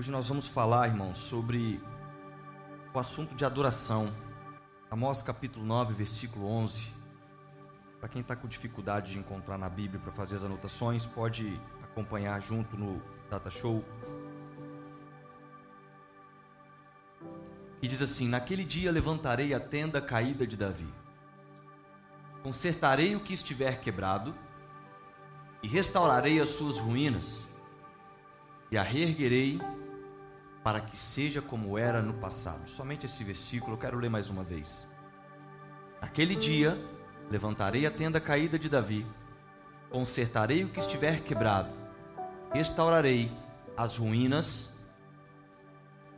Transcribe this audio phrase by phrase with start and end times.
[0.00, 1.78] Hoje nós vamos falar, irmãos, sobre
[2.94, 4.10] o assunto de adoração.
[4.90, 6.88] Amós capítulo 9, versículo 11.
[7.98, 12.40] Para quem está com dificuldade de encontrar na Bíblia para fazer as anotações, pode acompanhar
[12.40, 13.84] junto no Data Show.
[17.82, 20.88] E diz assim: Naquele dia levantarei a tenda caída de Davi,
[22.42, 24.34] consertarei o que estiver quebrado,
[25.62, 27.46] e restaurarei as suas ruínas,
[28.70, 29.60] e a reerguerei
[30.62, 32.68] para que seja como era no passado.
[32.68, 34.86] Somente esse versículo eu quero ler mais uma vez.
[36.00, 36.78] Naquele dia
[37.30, 39.06] levantarei a tenda caída de Davi,
[39.88, 41.70] consertarei o que estiver quebrado,
[42.52, 43.30] restaurarei
[43.76, 44.76] as ruínas,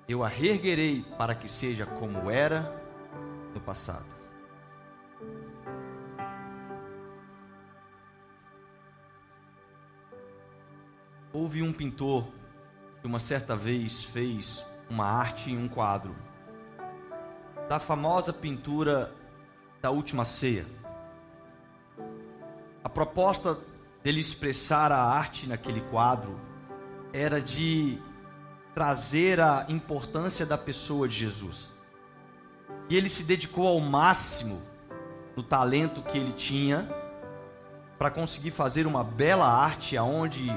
[0.09, 2.81] eu a reerguerei para que seja como era
[3.55, 4.07] no passado.
[11.33, 12.29] Houve um pintor
[13.03, 16.15] que uma certa vez fez uma arte em um quadro
[17.69, 19.13] da famosa pintura
[19.81, 20.65] da última ceia.
[22.85, 23.59] A proposta
[24.05, 26.39] dele expressar a arte naquele quadro
[27.13, 27.99] era de
[28.73, 31.73] trazer a importância da pessoa de Jesus.
[32.89, 34.63] E ele se dedicou ao máximo
[35.35, 36.89] do talento que ele tinha
[37.99, 40.51] para conseguir fazer uma bela arte aonde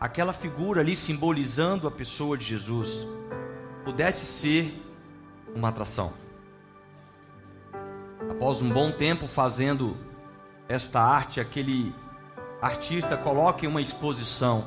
[0.00, 3.06] aquela figura ali simbolizando a pessoa de Jesus
[3.84, 4.84] pudesse ser
[5.54, 6.12] uma atração.
[8.30, 9.96] Após um bom tempo fazendo
[10.68, 11.94] esta arte, aquele
[12.60, 14.64] artista coloca em uma exposição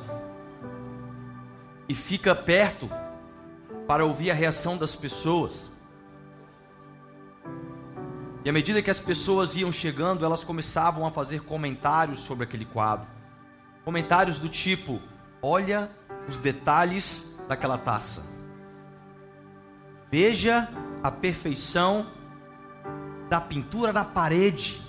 [1.88, 2.90] e fica perto
[3.86, 5.70] para ouvir a reação das pessoas.
[8.44, 12.64] E à medida que as pessoas iam chegando, elas começavam a fazer comentários sobre aquele
[12.64, 13.06] quadro.
[13.84, 15.00] Comentários do tipo:
[15.44, 15.90] Olha
[16.28, 18.24] os detalhes daquela taça.
[20.08, 20.68] Veja
[21.02, 22.06] a perfeição
[23.28, 24.80] da pintura na parede.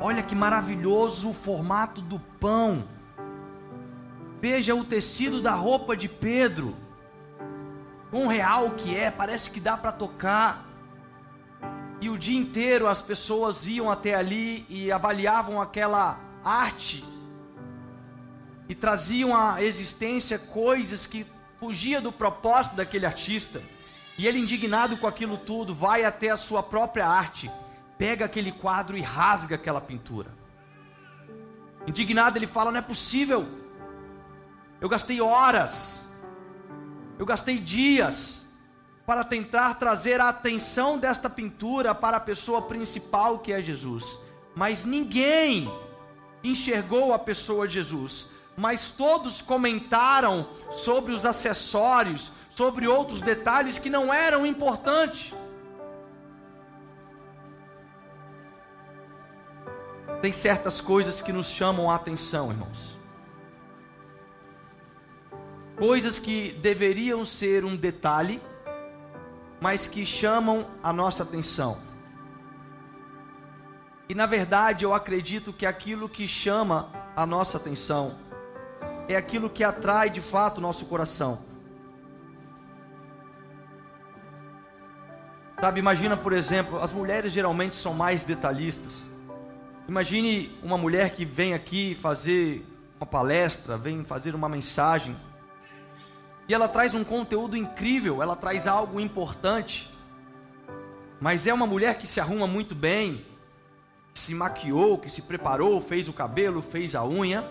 [0.00, 2.84] Olha que maravilhoso o formato do pão.
[4.40, 6.76] Veja o tecido da roupa de Pedro.
[8.10, 10.68] Quão real que é, parece que dá para tocar.
[12.00, 17.13] E o dia inteiro as pessoas iam até ali e avaliavam aquela arte
[18.68, 21.26] e traziam à existência coisas que
[21.58, 23.62] fugia do propósito daquele artista.
[24.16, 27.50] E ele, indignado com aquilo tudo, vai até a sua própria arte,
[27.98, 30.30] pega aquele quadro e rasga aquela pintura.
[31.86, 33.46] Indignado, ele fala: Não é possível.
[34.80, 36.12] Eu gastei horas,
[37.18, 38.52] eu gastei dias
[39.06, 44.18] para tentar trazer a atenção desta pintura para a pessoa principal que é Jesus,
[44.54, 45.70] mas ninguém
[46.42, 53.90] enxergou a pessoa de Jesus mas todos comentaram sobre os acessórios, sobre outros detalhes que
[53.90, 55.32] não eram importantes.
[60.22, 62.98] Tem certas coisas que nos chamam a atenção, irmãos.
[65.76, 68.40] Coisas que deveriam ser um detalhe,
[69.60, 71.76] mas que chamam a nossa atenção.
[74.08, 78.16] E na verdade, eu acredito que aquilo que chama a nossa atenção
[79.08, 81.38] é aquilo que atrai de fato o nosso coração.
[85.60, 89.08] Sabe, imagina, por exemplo, as mulheres geralmente são mais detalhistas.
[89.88, 92.66] Imagine uma mulher que vem aqui fazer
[92.98, 95.16] uma palestra, vem fazer uma mensagem,
[96.46, 99.90] e ela traz um conteúdo incrível, ela traz algo importante,
[101.20, 103.24] mas é uma mulher que se arruma muito bem,
[104.12, 107.44] que se maquiou, que se preparou, fez o cabelo, fez a unha,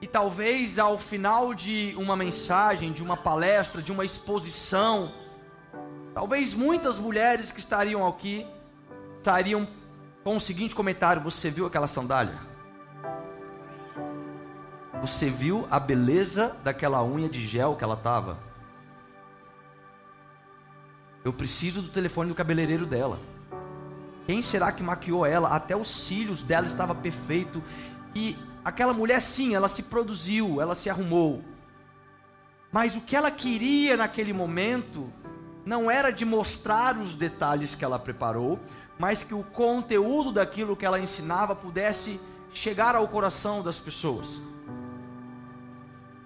[0.00, 5.12] e talvez ao final de uma mensagem, de uma palestra, de uma exposição,
[6.14, 8.46] talvez muitas mulheres que estariam aqui
[9.16, 9.66] estariam
[10.22, 12.38] com o seguinte comentário: Você viu aquela sandália?
[15.00, 18.38] Você viu a beleza daquela unha de gel que ela estava?
[21.24, 23.18] Eu preciso do telefone do cabeleireiro dela.
[24.26, 25.48] Quem será que maquiou ela?
[25.48, 27.62] Até os cílios dela estava perfeito.
[28.14, 28.36] E
[28.68, 31.42] Aquela mulher, sim, ela se produziu, ela se arrumou.
[32.70, 35.10] Mas o que ela queria naquele momento
[35.64, 38.60] não era de mostrar os detalhes que ela preparou,
[38.98, 42.20] mas que o conteúdo daquilo que ela ensinava pudesse
[42.52, 44.42] chegar ao coração das pessoas.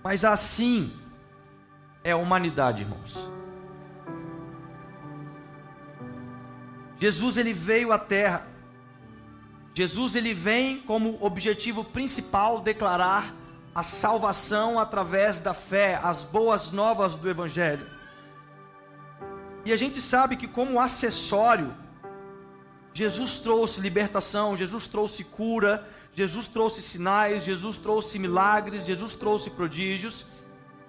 [0.03, 0.93] Mas assim
[2.03, 3.31] é a humanidade, irmãos.
[6.99, 8.49] Jesus ele veio à terra
[9.75, 13.35] Jesus ele vem como objetivo principal declarar
[13.75, 17.87] a salvação através da fé, as boas novas do Evangelho.
[19.65, 21.75] E a gente sabe que, como acessório,
[22.93, 30.27] Jesus trouxe libertação, Jesus trouxe cura, Jesus trouxe sinais, Jesus trouxe milagres, Jesus trouxe prodígios.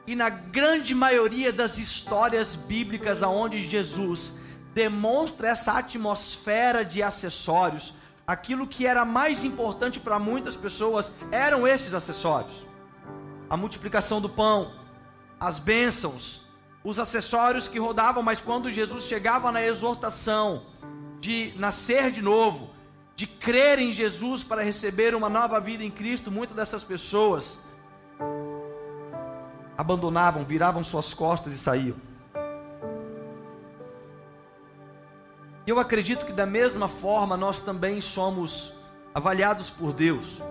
[0.06, 4.34] E na grande maioria das histórias bíblicas aonde Jesus
[4.74, 7.94] demonstra essa atmosfera de acessórios,
[8.34, 12.66] aquilo que era mais importante para muitas pessoas eram esses acessórios.
[13.50, 14.74] A multiplicação do pão,
[15.40, 16.44] as bênçãos,
[16.84, 20.64] os acessórios que rodavam, mas quando Jesus chegava na exortação
[21.20, 22.72] de nascer de novo,
[23.16, 27.60] de crer em Jesus para receber uma nova vida em Cristo, muitas dessas pessoas
[29.78, 31.96] abandonavam, viravam suas costas e saíam.
[35.66, 38.74] Eu acredito que da mesma forma nós também somos
[39.14, 40.42] avaliados por Deus.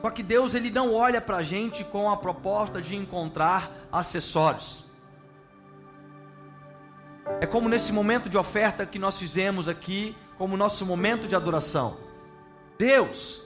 [0.00, 4.82] Só que Deus ele não olha para a gente com a proposta de encontrar acessórios.
[7.38, 11.98] É como nesse momento de oferta que nós fizemos aqui, como nosso momento de adoração.
[12.78, 13.42] Deus,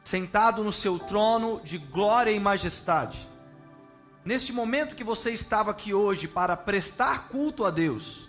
[0.00, 3.28] sentado no seu trono de glória e majestade,
[4.24, 8.27] neste momento que você estava aqui hoje para prestar culto a Deus,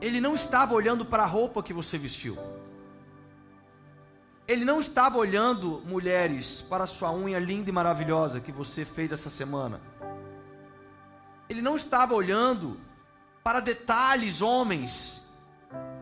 [0.00, 2.36] Ele não estava olhando para a roupa que você vestiu.
[4.48, 9.12] Ele não estava olhando, mulheres, para a sua unha linda e maravilhosa que você fez
[9.12, 9.80] essa semana.
[11.48, 12.80] Ele não estava olhando
[13.44, 15.30] para detalhes, homens,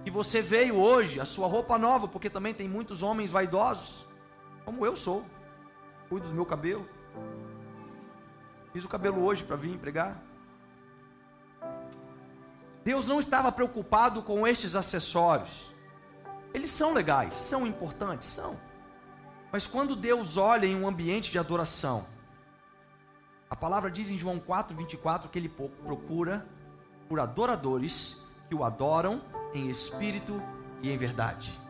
[0.05, 4.07] que você veio hoje, a sua roupa nova, porque também tem muitos homens vaidosos,
[4.65, 5.27] como eu sou.
[6.09, 6.89] Cuido do meu cabelo.
[8.73, 10.23] Fiz o cabelo hoje para vir pregar.
[12.89, 15.75] Deus não estava preocupado com estes acessórios.
[16.55, 18.59] Eles são legais, são importantes, são.
[19.53, 22.07] Mas quando Deus olha em um ambiente de adoração,
[23.51, 26.47] a palavra diz em João 4:24 que ele procura
[27.11, 29.21] por adoradores que o adoram
[29.53, 30.43] em espírito
[30.81, 31.61] e em verdade.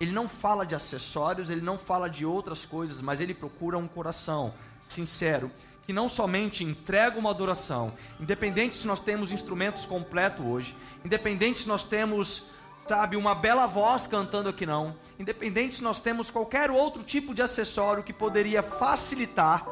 [0.00, 3.86] Ele não fala de acessórios, ele não fala de outras coisas, mas ele procura um
[3.86, 5.48] coração sincero,
[5.88, 11.66] que não somente entrega uma adoração, independente se nós temos instrumentos completos hoje, independente se
[11.66, 12.44] nós temos,
[12.86, 17.40] sabe, uma bela voz cantando aqui não, independente se nós temos qualquer outro tipo de
[17.40, 19.66] acessório que poderia facilitar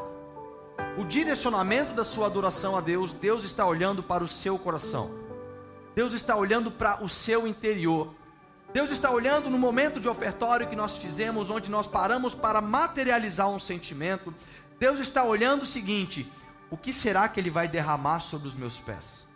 [0.96, 5.10] o direcionamento da sua adoração a Deus, Deus está olhando para o seu coração.
[5.94, 8.08] Deus está olhando para o seu interior.
[8.72, 13.50] Deus está olhando no momento de ofertório que nós fizemos, onde nós paramos para materializar
[13.50, 14.32] um sentimento.
[14.78, 16.31] Deus está olhando o seguinte:
[16.70, 19.26] o que será que Ele vai derramar sobre os meus pés?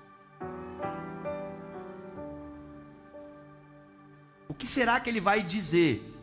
[4.48, 6.14] O que será que Ele vai dizer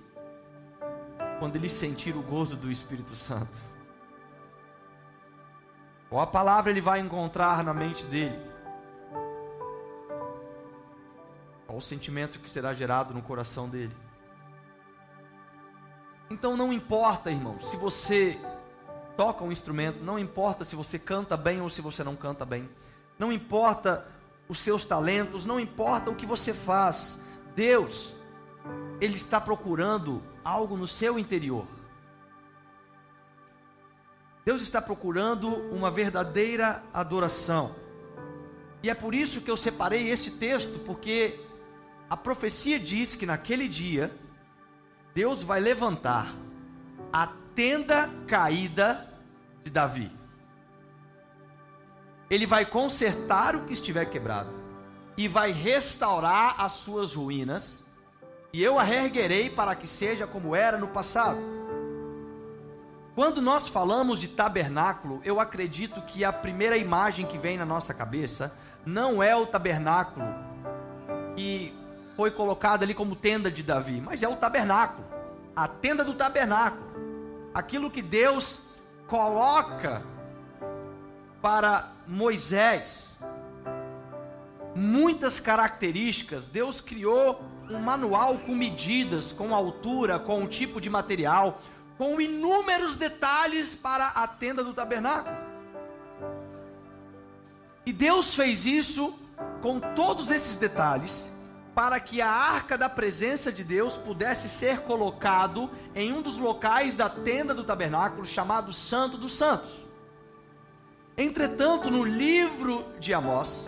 [1.40, 3.58] quando Ele sentir o gozo do Espírito Santo?
[6.10, 8.40] Qual a palavra ele vai encontrar na mente dele?
[11.66, 13.96] Qual o sentimento que será gerado no coração dele?
[16.30, 18.40] Então não importa, irmão, se você
[19.18, 22.70] toca um instrumento, não importa se você canta bem ou se você não canta bem,
[23.18, 24.08] não importa
[24.48, 27.24] os seus talentos, não importa o que você faz,
[27.56, 28.14] Deus,
[29.02, 31.66] Ele está procurando algo no seu interior.
[34.46, 37.76] Deus está procurando uma verdadeira adoração.
[38.82, 41.42] E é por isso que eu separei esse texto, porque
[42.10, 44.16] a profecia diz que naquele dia
[45.14, 46.34] Deus vai levantar
[47.12, 49.08] a tenda caída
[49.64, 50.12] de Davi.
[52.30, 54.52] Ele vai consertar o que estiver quebrado
[55.18, 57.84] e vai restaurar as suas ruínas,
[58.54, 61.40] e eu a reerguerei para que seja como era no passado.
[63.16, 67.92] Quando nós falamos de tabernáculo, eu acredito que a primeira imagem que vem na nossa
[67.92, 70.28] cabeça não é o tabernáculo
[71.36, 71.74] que
[72.16, 75.08] foi colocado ali como tenda de Davi, mas é o tabernáculo,
[75.56, 76.87] a tenda do tabernáculo,
[77.54, 78.62] aquilo que Deus
[79.08, 80.04] coloca
[81.42, 83.20] para Moisés.
[84.76, 91.62] Muitas características, Deus criou um manual com medidas, com altura, com um tipo de material,
[91.98, 95.36] com inúmeros detalhes para a tenda do tabernáculo.
[97.86, 99.18] E Deus fez isso
[99.62, 101.37] com todos esses detalhes
[101.78, 106.96] para que a arca da presença de Deus pudesse ser colocado em um dos locais
[106.96, 109.86] da tenda do tabernáculo chamado Santo dos Santos.
[111.16, 113.68] Entretanto, no livro de Amós,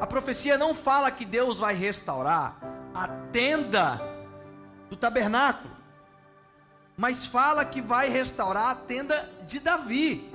[0.00, 2.56] a profecia não fala que Deus vai restaurar
[2.94, 4.00] a tenda
[4.88, 5.76] do tabernáculo.
[6.96, 10.32] mas fala que vai restaurar a tenda de Davi.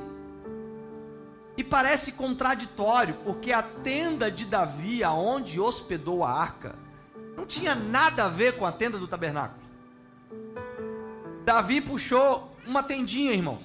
[1.57, 6.75] E parece contraditório, porque a tenda de Davi, aonde hospedou a arca,
[7.35, 9.59] não tinha nada a ver com a tenda do tabernáculo.
[11.43, 13.63] Davi puxou uma tendinha, irmãos.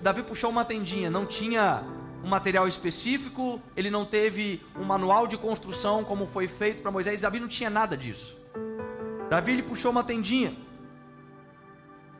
[0.00, 1.82] Davi puxou uma tendinha, não tinha
[2.24, 7.20] um material específico, ele não teve um manual de construção como foi feito para Moisés.
[7.20, 8.34] Davi não tinha nada disso.
[9.28, 10.54] Davi ele puxou uma tendinha.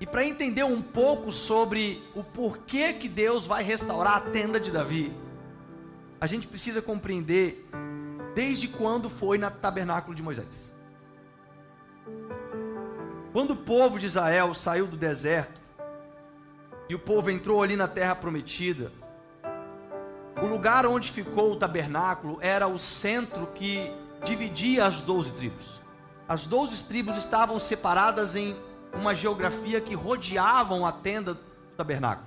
[0.00, 4.71] E para entender um pouco sobre o porquê que Deus vai restaurar a tenda de
[4.71, 5.12] Davi,
[6.21, 7.69] a gente precisa compreender
[8.35, 10.73] desde quando foi na tabernáculo de Moisés.
[13.33, 15.61] Quando o povo de Israel saiu do deserto
[16.88, 18.93] e o povo entrou ali na terra prometida,
[20.40, 23.93] o lugar onde ficou o tabernáculo era o centro que
[24.25, 25.81] dividia as doze tribos.
[26.28, 28.57] As doze tribos estavam separadas em
[28.95, 31.40] uma geografia que rodeavam a tenda do
[31.76, 32.26] tabernáculo.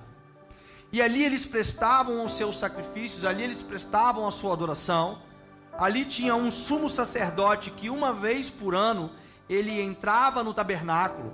[0.91, 5.19] E ali eles prestavam os seus sacrifícios, ali eles prestavam a sua adoração.
[5.77, 9.09] Ali tinha um sumo sacerdote que uma vez por ano
[9.49, 11.33] ele entrava no tabernáculo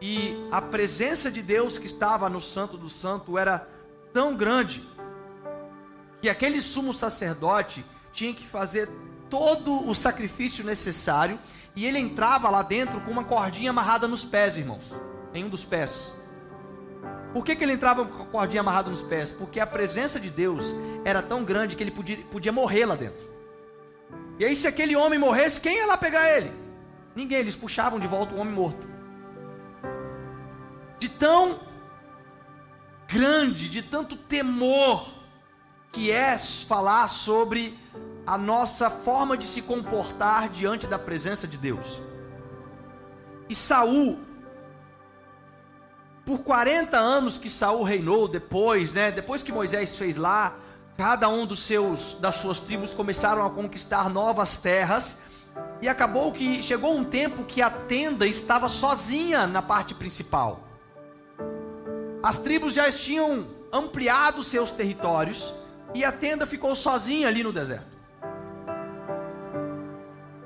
[0.00, 3.68] e a presença de Deus que estava no Santo do Santo era
[4.12, 4.86] tão grande
[6.20, 8.88] que aquele sumo sacerdote tinha que fazer
[9.28, 11.38] todo o sacrifício necessário
[11.74, 14.82] e ele entrava lá dentro com uma cordinha amarrada nos pés, irmãos,
[15.32, 16.14] em um dos pés.
[17.32, 19.30] Por que, que ele entrava com a cordinha amarrada nos pés?
[19.30, 23.28] Porque a presença de Deus era tão grande que ele podia, podia morrer lá dentro.
[24.38, 26.52] E aí, se aquele homem morresse, quem ia lá pegar ele?
[27.14, 28.88] Ninguém, eles puxavam de volta o homem morto.
[30.98, 31.60] De tão
[33.06, 35.08] grande, de tanto temor
[35.90, 37.78] que é falar sobre
[38.28, 42.02] a nossa forma de se comportar diante da presença de Deus.
[43.48, 44.18] E Saul,
[46.26, 50.56] por 40 anos que Saul reinou depois, né, depois que Moisés fez lá,
[50.94, 55.22] cada um dos seus das suas tribos começaram a conquistar novas terras,
[55.80, 60.68] e acabou que chegou um tempo que a tenda estava sozinha na parte principal.
[62.22, 65.54] As tribos já tinham ampliado seus territórios,
[65.94, 67.97] e a tenda ficou sozinha ali no deserto.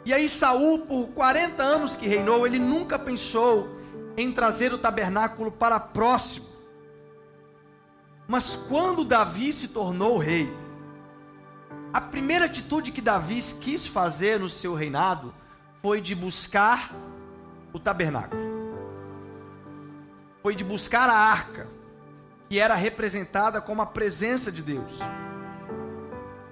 [0.04, 3.68] E aí Saul, por 40 anos que reinou, ele nunca pensou
[4.16, 6.46] em trazer o tabernáculo para próximo.
[8.26, 10.52] Mas quando Davi se tornou rei,
[11.92, 15.34] a primeira atitude que Davi quis fazer no seu reinado
[15.80, 16.90] foi de buscar
[17.72, 18.40] o tabernáculo.
[20.42, 21.68] Foi de buscar a arca,
[22.48, 24.98] que era representada como a presença de Deus.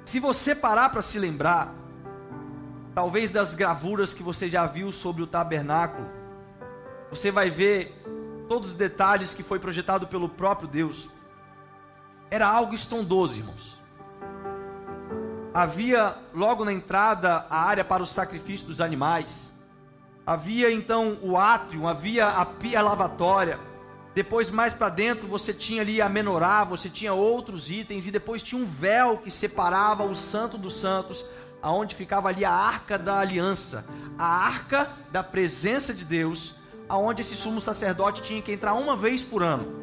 [0.04, 1.74] Se você parar para se lembrar,
[2.94, 6.08] talvez das gravuras que você já viu sobre o tabernáculo,
[7.10, 8.02] você vai ver
[8.48, 11.08] todos os detalhes que foi projetado pelo próprio Deus.
[12.30, 13.78] Era algo estondoso, irmãos.
[15.52, 19.52] Havia logo na entrada a área para o sacrifício dos animais.
[20.24, 23.58] Havia então o átrio, havia a pia lavatória
[24.12, 28.42] depois, mais para dentro, você tinha ali a menorá, você tinha outros itens, e depois
[28.42, 31.24] tinha um véu que separava o santo dos santos,
[31.62, 33.86] aonde ficava ali a arca da aliança,
[34.18, 36.54] a arca da presença de Deus,
[36.88, 39.80] aonde esse sumo sacerdote tinha que entrar uma vez por ano.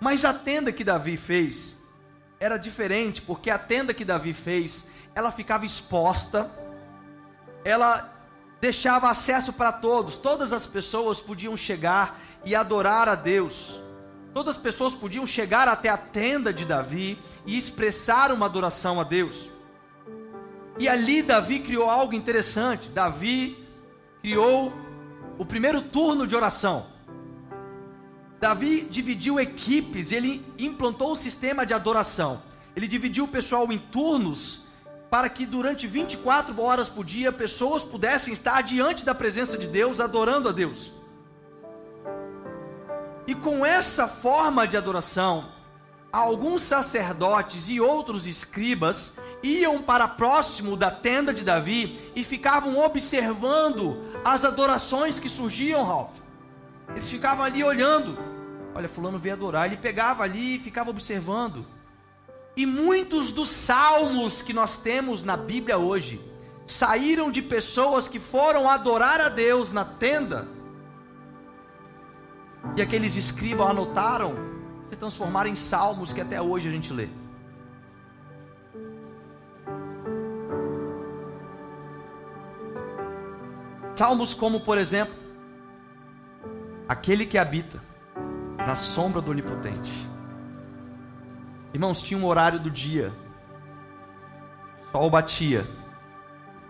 [0.00, 1.76] Mas a tenda que Davi fez
[2.38, 6.50] era diferente, porque a tenda que Davi fez, ela ficava exposta,
[7.64, 8.14] ela
[8.60, 13.80] deixava acesso para todos, todas as pessoas podiam chegar e adorar a Deus.
[14.32, 19.04] Todas as pessoas podiam chegar até a tenda de Davi e expressar uma adoração a
[19.04, 19.50] Deus.
[20.78, 22.90] E ali Davi criou algo interessante.
[22.90, 23.66] Davi
[24.22, 24.72] criou
[25.36, 26.86] o primeiro turno de oração.
[28.40, 32.40] Davi dividiu equipes, ele implantou um sistema de adoração.
[32.76, 34.68] Ele dividiu o pessoal em turnos
[35.10, 40.00] para que durante 24 horas por dia pessoas pudessem estar diante da presença de Deus,
[40.00, 40.92] adorando a Deus.
[43.26, 45.48] E com essa forma de adoração,
[46.12, 54.02] alguns sacerdotes e outros escribas iam para próximo da tenda de Davi e ficavam observando
[54.24, 56.16] as adorações que surgiam, Ralph.
[56.90, 58.18] Eles ficavam ali olhando.
[58.74, 59.66] Olha, fulano veio adorar.
[59.66, 61.66] Ele pegava ali e ficava observando.
[62.56, 66.20] E muitos dos salmos que nós temos na Bíblia hoje
[66.66, 70.48] saíram de pessoas que foram adorar a Deus na tenda.
[72.76, 74.34] E aqueles escribas anotaram,
[74.88, 77.08] se transformaram em salmos que até hoje a gente lê.
[83.98, 85.12] Salmos como, por exemplo,
[86.88, 87.82] aquele que habita
[88.56, 90.08] na sombra do Onipotente.
[91.74, 93.12] Irmãos, tinha um horário do dia,
[94.92, 95.66] sol batia,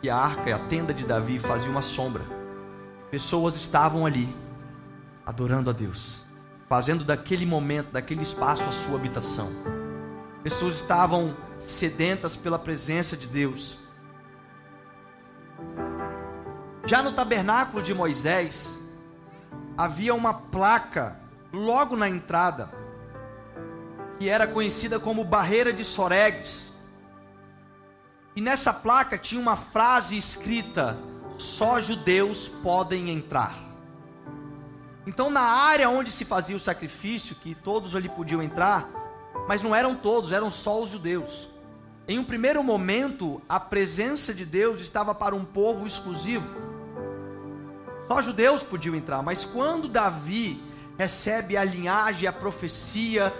[0.02, 2.22] e a arca e a tenda de Davi faziam uma sombra.
[3.10, 4.34] Pessoas estavam ali,
[5.26, 6.24] adorando a Deus,
[6.66, 9.50] fazendo daquele momento, daquele espaço a sua habitação.
[10.42, 13.76] Pessoas estavam sedentas pela presença de Deus.
[16.88, 18.80] Já no tabernáculo de Moisés,
[19.76, 21.20] havia uma placa
[21.52, 22.70] logo na entrada,
[24.18, 26.72] que era conhecida como Barreira de Soregues.
[28.34, 30.96] E nessa placa tinha uma frase escrita:
[31.36, 33.54] só judeus podem entrar.
[35.06, 38.88] Então, na área onde se fazia o sacrifício, que todos ali podiam entrar,
[39.46, 41.50] mas não eram todos, eram só os judeus.
[42.08, 46.77] Em um primeiro momento, a presença de Deus estava para um povo exclusivo.
[48.08, 50.58] Só judeus podiam entrar, mas quando Davi
[50.96, 53.32] recebe a linhagem, a profecia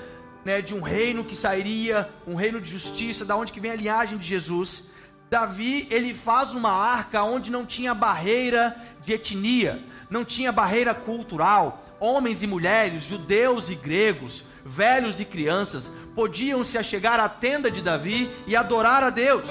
[0.44, 3.76] né, de um reino que sairia, um reino de justiça, da onde que vem a
[3.76, 4.90] linhagem de Jesus,
[5.30, 11.84] Davi ele faz uma arca onde não tinha barreira de etnia, não tinha barreira cultural,
[11.98, 17.80] homens e mulheres, judeus e gregos, velhos e crianças, podiam se achegar à tenda de
[17.80, 19.48] Davi e adorar a Deus.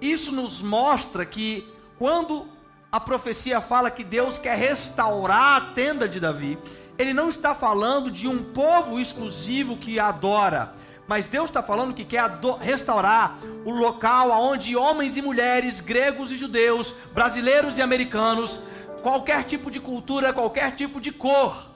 [0.00, 1.64] Isso nos mostra que
[1.96, 2.46] quando
[2.92, 6.58] a profecia fala que Deus quer restaurar a tenda de Davi,
[6.98, 10.74] ele não está falando de um povo exclusivo que adora,
[11.06, 12.28] mas Deus está falando que quer
[12.60, 18.60] restaurar o local onde homens e mulheres, gregos e judeus, brasileiros e americanos,
[19.02, 21.70] qualquer tipo de cultura, qualquer tipo de cor,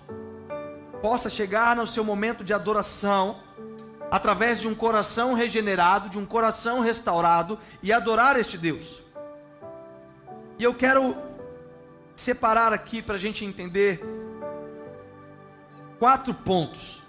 [1.00, 3.38] possa chegar no seu momento de adoração,
[4.10, 9.03] através de um coração regenerado, de um coração restaurado e adorar este Deus.
[10.58, 11.16] E eu quero
[12.14, 14.00] separar aqui para a gente entender
[15.98, 17.02] quatro pontos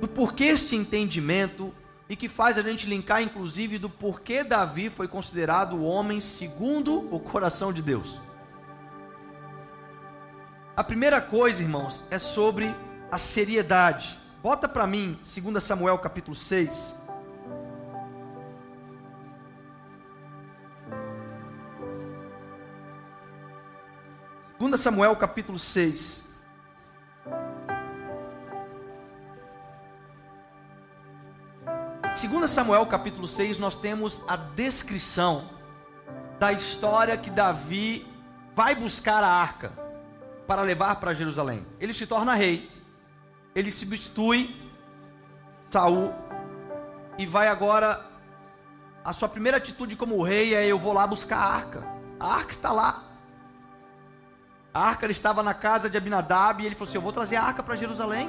[0.00, 1.72] do porquê este entendimento
[2.08, 7.08] e que faz a gente linkar inclusive do porquê Davi foi considerado o homem segundo
[7.14, 8.20] o coração de Deus.
[10.76, 12.74] A primeira coisa, irmãos, é sobre
[13.10, 14.18] a seriedade.
[14.42, 17.03] Bota para mim, 2 Samuel capítulo 6.
[24.64, 26.24] Segunda Samuel capítulo 6.
[32.16, 35.50] Segunda Samuel capítulo 6 nós temos a descrição
[36.38, 38.10] da história que Davi
[38.54, 39.70] vai buscar a arca
[40.46, 41.66] para levar para Jerusalém.
[41.78, 42.70] Ele se torna rei.
[43.54, 44.56] Ele substitui
[45.68, 46.10] Saul
[47.18, 48.02] e vai agora
[49.04, 51.86] a sua primeira atitude como rei é eu vou lá buscar a arca.
[52.18, 53.13] A arca está lá.
[54.74, 57.44] A arca estava na casa de Abinadab e ele falou assim: "Eu vou trazer a
[57.44, 58.28] arca para Jerusalém".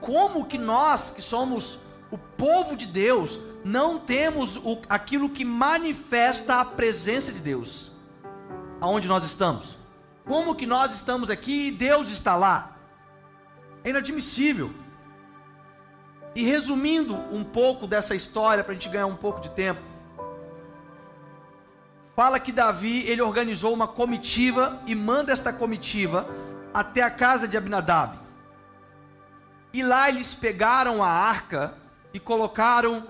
[0.00, 1.78] Como que nós, que somos
[2.10, 7.90] o povo de Deus, não temos o, aquilo que manifesta a presença de Deus?
[8.80, 9.78] Aonde nós estamos?
[10.24, 12.76] Como que nós estamos aqui e Deus está lá?
[13.82, 14.70] É inadmissível.
[16.34, 19.80] E resumindo um pouco dessa história, para a gente ganhar um pouco de tempo,
[22.14, 26.28] fala que Davi ele organizou uma comitiva e manda esta comitiva
[26.72, 28.18] até a casa de Abinadab.
[29.72, 31.74] E lá eles pegaram a arca
[32.12, 33.06] e colocaram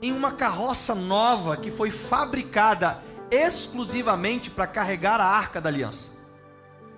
[0.00, 6.12] em uma carroça nova que foi fabricada exclusivamente para carregar a arca da aliança.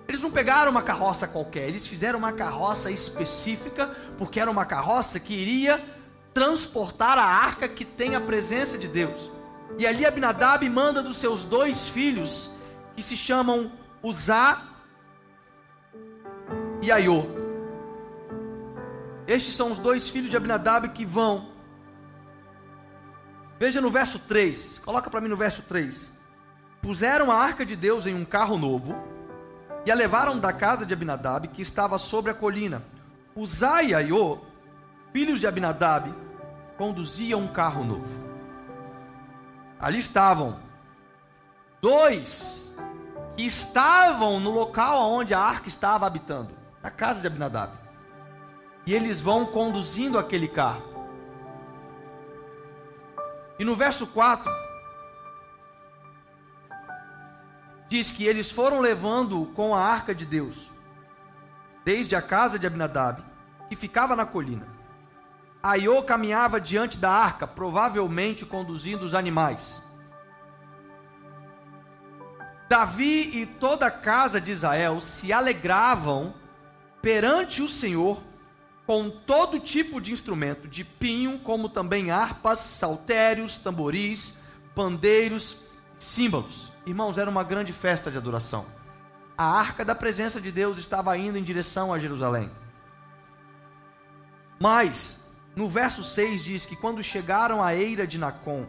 [0.07, 5.19] Eles não pegaram uma carroça qualquer, eles fizeram uma carroça específica, porque era uma carroça
[5.19, 5.83] que iria
[6.33, 9.31] transportar a arca que tem a presença de Deus.
[9.77, 12.51] E ali Abinadab manda dos seus dois filhos,
[12.95, 14.63] que se chamam Uzá
[16.81, 17.25] e Aiô.
[19.27, 21.49] Estes são os dois filhos de Abinadab que vão.
[23.59, 26.11] Veja no verso 3, coloca para mim no verso 3.
[26.81, 28.95] Puseram a arca de Deus em um carro novo
[29.85, 32.81] e a levaram da casa de Abinadab, que estava sobre a colina.
[33.35, 34.39] Uzai e Aiô,
[35.11, 36.13] filhos de Abinadab,
[36.77, 38.28] conduziam um carro novo.
[39.79, 40.59] Ali estavam
[41.81, 42.77] dois
[43.35, 47.71] que estavam no local onde a arca estava habitando, na casa de Abinadab.
[48.85, 50.83] E eles vão conduzindo aquele carro.
[53.57, 54.51] E no verso 4,
[57.87, 60.71] diz que eles foram levando com a arca de Deus,
[61.85, 63.23] desde a casa de Abinadab,
[63.69, 64.78] que ficava na colina.
[65.61, 69.83] Aiô caminhava diante da arca, provavelmente conduzindo os animais.
[72.69, 76.33] Davi e toda a casa de Israel se alegravam
[77.01, 78.21] perante o Senhor
[78.85, 84.37] com todo tipo de instrumento, de pinho, como também harpas, saltérios, tamboris,
[84.73, 85.57] pandeiros,
[85.95, 86.71] símbolos.
[86.85, 88.65] Irmãos, era uma grande festa de adoração.
[89.37, 92.49] A arca da presença de Deus estava indo em direção a Jerusalém.
[94.59, 95.28] Mas,
[95.59, 98.65] no verso 6 diz que quando chegaram à eira de Nacon,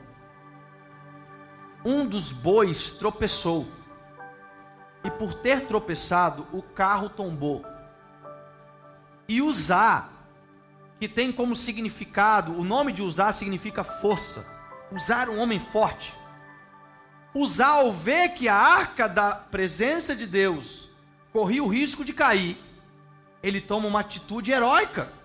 [1.84, 3.68] um dos bois tropeçou,
[5.04, 7.64] e por ter tropeçado, o carro tombou.
[9.28, 10.08] E Uzá,
[10.98, 14.44] que tem como significado, o nome de Uzá significa força.
[14.90, 16.12] Usar um homem forte.
[17.32, 20.88] Uzá, ao ver que a arca da presença de Deus
[21.32, 22.58] corria o risco de cair,
[23.44, 25.19] ele toma uma atitude heróica.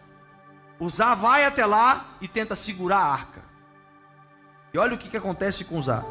[0.79, 3.41] Uzá vai até lá e tenta segurar a arca.
[4.73, 6.03] E olha o que, que acontece com Uzá.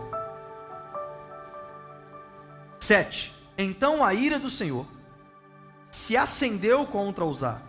[2.78, 3.34] 7.
[3.58, 4.86] Então a ira do Senhor
[5.90, 7.60] se acendeu contra Uzá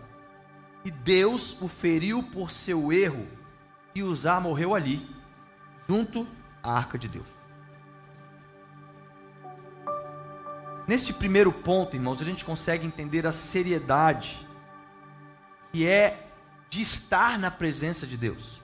[0.86, 3.26] e Deus o feriu por seu erro,
[3.92, 5.04] e Uzá morreu ali,
[5.88, 6.28] junto
[6.62, 7.26] à arca de Deus.
[10.86, 14.46] Neste primeiro ponto, irmãos, a gente consegue entender a seriedade
[15.72, 16.25] que é
[16.68, 18.60] de estar na presença de Deus.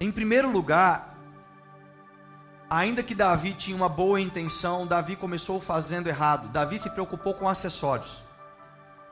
[0.00, 1.16] Em primeiro lugar,
[2.68, 6.48] ainda que Davi tinha uma boa intenção, Davi começou fazendo errado.
[6.48, 8.22] Davi se preocupou com acessórios.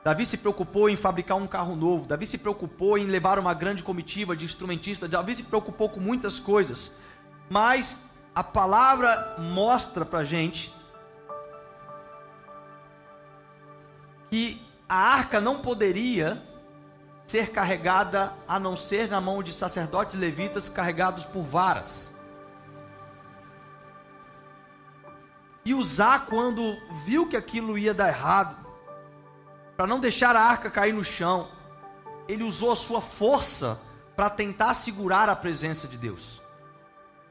[0.03, 3.83] Davi se preocupou em fabricar um carro novo, Davi se preocupou em levar uma grande
[3.83, 6.97] comitiva de instrumentistas, Davi se preocupou com muitas coisas,
[7.47, 10.73] mas a palavra mostra para gente
[14.31, 14.59] que
[14.91, 16.43] a arca não poderia
[17.23, 22.13] ser carregada a não ser na mão de sacerdotes levitas carregados por varas.
[25.63, 28.67] E Uzá, quando viu que aquilo ia dar errado,
[29.77, 31.47] para não deixar a arca cair no chão,
[32.27, 33.79] ele usou a sua força
[34.13, 36.41] para tentar segurar a presença de Deus.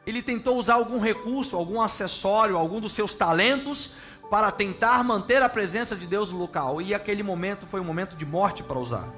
[0.07, 3.93] Ele tentou usar algum recurso, algum acessório, algum dos seus talentos
[4.31, 6.81] para tentar manter a presença de Deus no local.
[6.81, 9.09] E aquele momento foi um momento de morte para usar.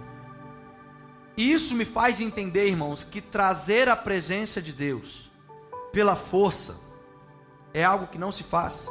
[1.37, 5.31] E isso me faz entender, irmãos, que trazer a presença de Deus
[5.93, 6.81] pela força
[7.75, 8.91] é algo que não se faz.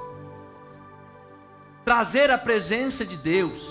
[1.83, 3.69] Trazer a presença de Deus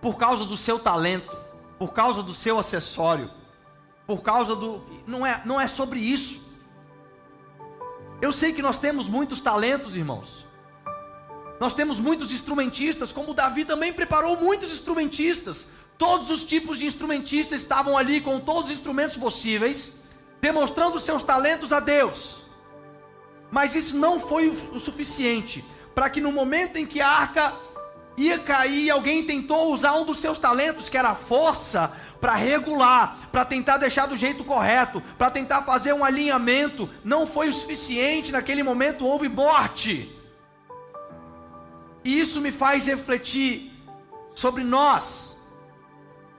[0.00, 1.34] por causa do seu talento,
[1.78, 3.30] por causa do seu acessório,
[4.06, 4.82] por causa do.
[5.06, 6.44] Não é, não é sobre isso.
[8.20, 10.45] Eu sei que nós temos muitos talentos, irmãos.
[11.58, 15.66] Nós temos muitos instrumentistas, como Davi também preparou muitos instrumentistas.
[15.96, 20.00] Todos os tipos de instrumentistas estavam ali com todos os instrumentos possíveis,
[20.40, 22.42] demonstrando seus talentos a Deus.
[23.50, 25.64] Mas isso não foi o suficiente
[25.96, 27.54] para que no momento em que a arca
[28.18, 31.90] ia cair, alguém tentou usar um dos seus talentos, que era a força,
[32.20, 37.48] para regular, para tentar deixar do jeito correto, para tentar fazer um alinhamento, não foi
[37.48, 40.14] o suficiente, naquele momento houve morte.
[42.06, 43.72] E isso me faz refletir
[44.32, 45.36] sobre nós.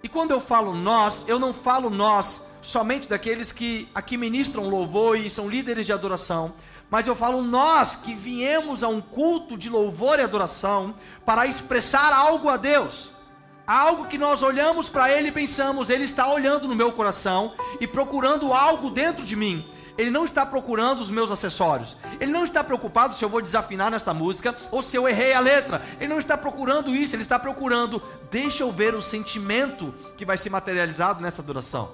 [0.02, 5.18] E quando eu falo nós, eu não falo nós somente daqueles que aqui ministram louvor
[5.18, 6.54] e são líderes de adoração,
[6.90, 12.14] mas eu falo nós que viemos a um culto de louvor e adoração para expressar
[12.14, 13.12] algo a Deus.
[13.68, 17.86] Algo que nós olhamos para Ele e pensamos, Ele está olhando no meu coração e
[17.86, 19.68] procurando algo dentro de mim.
[19.98, 21.98] Ele não está procurando os meus acessórios.
[22.20, 25.40] Ele não está preocupado se eu vou desafinar nesta música ou se eu errei a
[25.40, 25.82] letra.
[26.00, 30.38] Ele não está procurando isso, ele está procurando, deixa eu ver o sentimento que vai
[30.38, 31.92] ser materializado nessa adoração.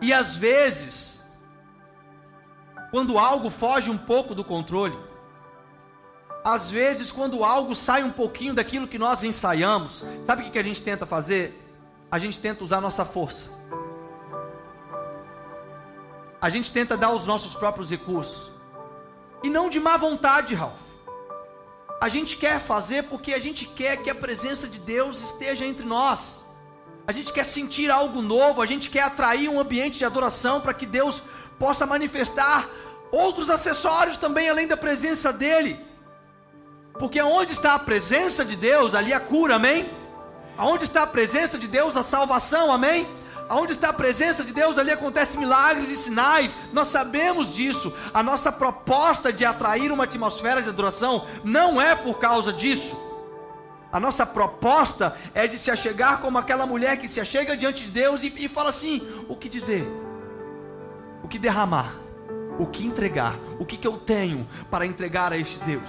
[0.00, 1.24] E às vezes,
[2.90, 4.98] quando algo foge um pouco do controle.
[6.44, 10.62] Às vezes, quando algo sai um pouquinho daquilo que nós ensaiamos, sabe o que a
[10.62, 11.64] gente tenta fazer?
[12.10, 13.50] A gente tenta usar nossa força.
[16.40, 18.50] A gente tenta dar os nossos próprios recursos.
[19.42, 20.88] E não de má vontade, Ralph.
[22.00, 25.84] A gente quer fazer porque a gente quer que a presença de Deus esteja entre
[25.84, 26.44] nós.
[27.06, 30.74] A gente quer sentir algo novo, a gente quer atrair um ambiente de adoração para
[30.74, 31.22] que Deus
[31.58, 32.68] possa manifestar
[33.10, 35.80] outros acessórios também além da presença dele.
[36.98, 39.88] Porque onde está a presença de Deus, ali a cura, amém?
[40.56, 43.08] Aonde está a presença de Deus, a salvação, amém?
[43.48, 46.56] Aonde está a presença de Deus, ali acontecem milagres e sinais.
[46.72, 47.94] Nós sabemos disso.
[48.12, 52.96] A nossa proposta de atrair uma atmosfera de adoração não é por causa disso.
[53.90, 57.90] A nossa proposta é de se achegar como aquela mulher que se achega diante de
[57.90, 59.88] Deus e, e fala assim: o que dizer?
[61.22, 61.94] o que derramar,
[62.58, 65.88] o que entregar, o que, que eu tenho para entregar a este Deus.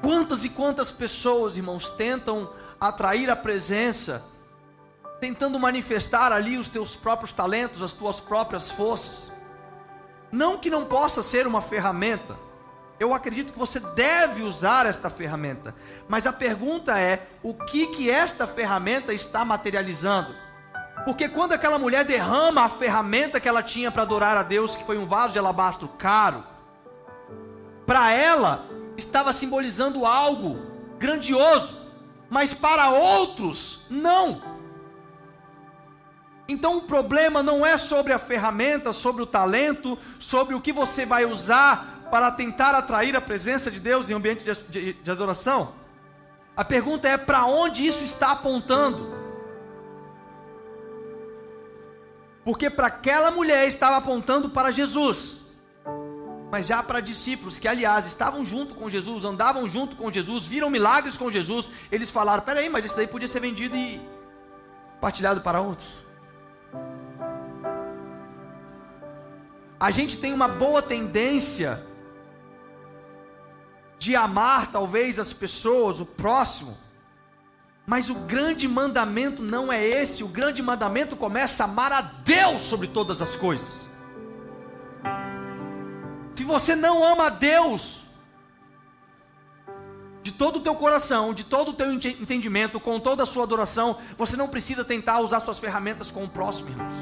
[0.00, 2.48] Quantas e quantas pessoas, irmãos, tentam
[2.80, 4.24] atrair a presença,
[5.20, 9.32] tentando manifestar ali os teus próprios talentos, as tuas próprias forças.
[10.30, 12.36] Não que não possa ser uma ferramenta,
[12.98, 15.74] eu acredito que você deve usar esta ferramenta,
[16.08, 20.34] mas a pergunta é: o que que esta ferramenta está materializando?
[21.04, 24.84] Porque quando aquela mulher derrama a ferramenta que ela tinha para adorar a Deus, que
[24.84, 26.42] foi um vaso de alabastro caro,
[27.84, 28.64] para ela
[28.96, 31.83] estava simbolizando algo grandioso,
[32.30, 34.42] mas para outros, não.
[36.48, 41.06] Então o problema não é sobre a ferramenta, sobre o talento, sobre o que você
[41.06, 45.74] vai usar para tentar atrair a presença de Deus em ambiente de, de, de adoração.
[46.56, 49.14] A pergunta é para onde isso está apontando.
[52.44, 55.43] Porque para aquela mulher estava apontando para Jesus
[56.54, 60.70] mas já para discípulos que, aliás, estavam junto com Jesus, andavam junto com Jesus, viram
[60.70, 64.00] milagres com Jesus, eles falaram: peraí, mas isso daí podia ser vendido e
[65.00, 65.88] partilhado para outros.
[69.80, 71.84] A gente tem uma boa tendência
[73.98, 76.78] de amar talvez as pessoas, o próximo,
[77.84, 82.62] mas o grande mandamento não é esse, o grande mandamento começa a amar a Deus
[82.62, 83.92] sobre todas as coisas.
[86.34, 88.02] Se você não ama a Deus
[90.22, 93.98] de todo o teu coração, de todo o teu entendimento, com toda a sua adoração,
[94.16, 96.94] você não precisa tentar usar suas ferramentas com o próximo, irmãos.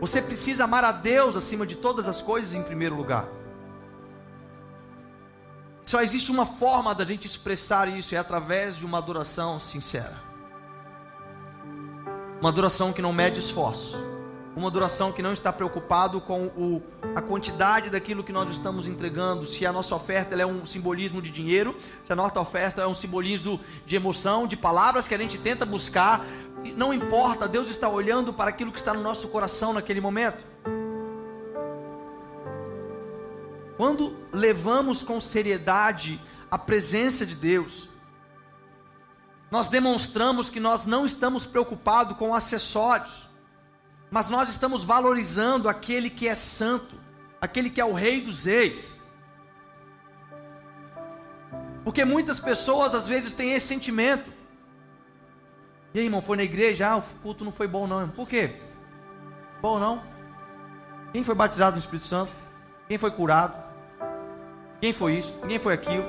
[0.00, 3.28] Você precisa amar a Deus acima de todas as coisas em primeiro lugar.
[5.82, 10.16] Só existe uma forma da gente expressar isso, é através de uma adoração sincera.
[12.40, 14.17] Uma adoração que não mede esforço
[14.58, 16.82] uma adoração que não está preocupado com o,
[17.14, 21.30] a quantidade daquilo que nós estamos entregando, se a nossa oferta é um simbolismo de
[21.30, 25.38] dinheiro, se a nossa oferta é um simbolismo de emoção, de palavras que a gente
[25.38, 26.26] tenta buscar,
[26.76, 30.44] não importa, Deus está olhando para aquilo que está no nosso coração naquele momento.
[33.76, 37.88] Quando levamos com seriedade a presença de Deus,
[39.52, 43.27] nós demonstramos que nós não estamos preocupados com acessórios
[44.10, 46.96] mas nós estamos valorizando aquele que é santo,
[47.40, 48.98] aquele que é o Rei dos Reis.
[51.84, 54.30] Porque muitas pessoas às vezes têm esse sentimento.
[55.94, 56.88] E aí, irmão, foi na igreja?
[56.88, 58.08] Ah, o culto não foi bom, não.
[58.08, 58.56] Por quê?
[59.60, 60.02] Bom, não?
[61.12, 62.32] Quem foi batizado no Espírito Santo?
[62.86, 63.56] Quem foi curado?
[64.80, 65.38] Quem foi isso?
[65.48, 66.04] Quem foi aquilo?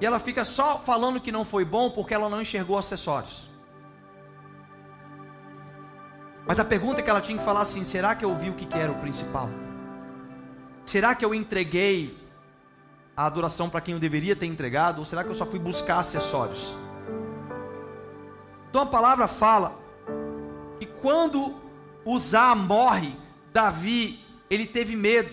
[0.00, 3.49] E ela fica só falando que não foi bom porque ela não enxergou acessórios.
[6.46, 8.66] Mas a pergunta que ela tinha que falar assim: será que eu vi o que
[8.76, 9.48] era o principal?
[10.84, 12.18] Será que eu entreguei
[13.16, 14.98] a adoração para quem eu deveria ter entregado?
[14.98, 16.76] Ou será que eu só fui buscar acessórios?
[18.68, 19.78] Então a palavra fala
[20.78, 21.56] que quando
[22.04, 23.14] Uzá morre,
[23.52, 25.30] Davi, ele teve medo.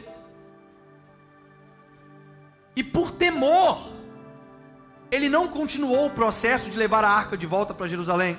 [2.76, 3.90] E por temor,
[5.10, 8.38] ele não continuou o processo de levar a arca de volta para Jerusalém.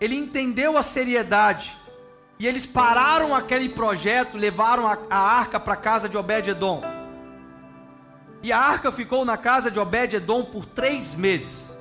[0.00, 1.76] Ele entendeu a seriedade
[2.38, 6.82] e eles pararam aquele projeto, levaram a, a arca para a casa de Obed-Edom.
[8.42, 11.76] E a arca ficou na casa de Obed-Edom por três meses.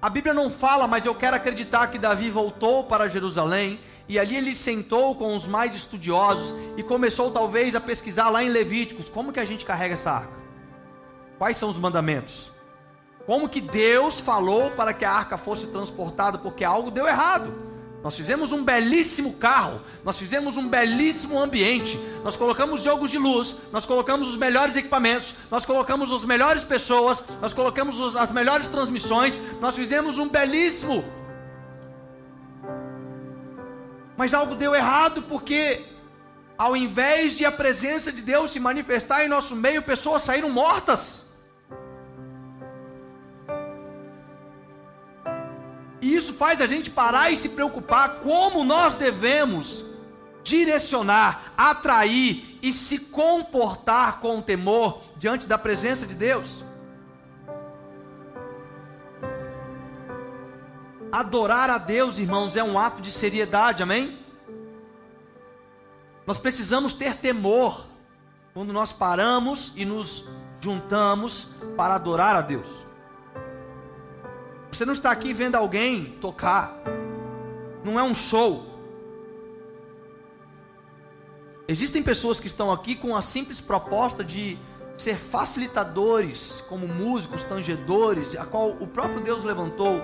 [0.00, 4.36] A Bíblia não fala, mas eu quero acreditar que Davi voltou para Jerusalém e ali
[4.36, 9.32] ele sentou com os mais estudiosos e começou talvez a pesquisar lá em Levíticos como
[9.32, 10.36] que a gente carrega essa arca.
[11.38, 12.52] Quais são os mandamentos?
[13.26, 17.52] Como que Deus falou para que a arca fosse transportada porque algo deu errado?
[18.04, 23.56] Nós fizemos um belíssimo carro, nós fizemos um belíssimo ambiente, nós colocamos jogos de luz,
[23.72, 29.36] nós colocamos os melhores equipamentos, nós colocamos as melhores pessoas, nós colocamos as melhores transmissões,
[29.60, 31.04] nós fizemos um belíssimo.
[34.16, 35.84] Mas algo deu errado porque,
[36.56, 41.25] ao invés de a presença de Deus se manifestar em nosso meio, pessoas saíram mortas.
[46.06, 49.84] E isso faz a gente parar e se preocupar como nós devemos
[50.44, 56.62] direcionar, atrair e se comportar com temor diante da presença de Deus.
[61.10, 64.16] Adorar a Deus, irmãos, é um ato de seriedade, amém?
[66.24, 67.84] Nós precisamos ter temor
[68.54, 70.24] quando nós paramos e nos
[70.60, 72.85] juntamos para adorar a Deus.
[74.76, 76.82] Você não está aqui vendo alguém tocar.
[77.82, 78.62] Não é um show.
[81.66, 84.58] Existem pessoas que estão aqui com a simples proposta de
[84.94, 89.98] ser facilitadores, como músicos, tangedores, a qual o próprio Deus levantou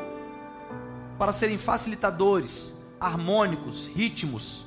[1.19, 4.65] para serem facilitadores, harmônicos, ritmos,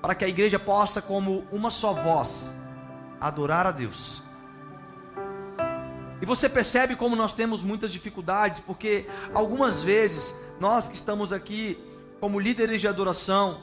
[0.00, 2.54] para que a igreja possa, como uma só voz,
[3.20, 4.23] adorar a Deus.
[6.20, 11.78] E você percebe como nós temos muitas dificuldades, porque algumas vezes nós que estamos aqui
[12.20, 13.60] como líderes de adoração,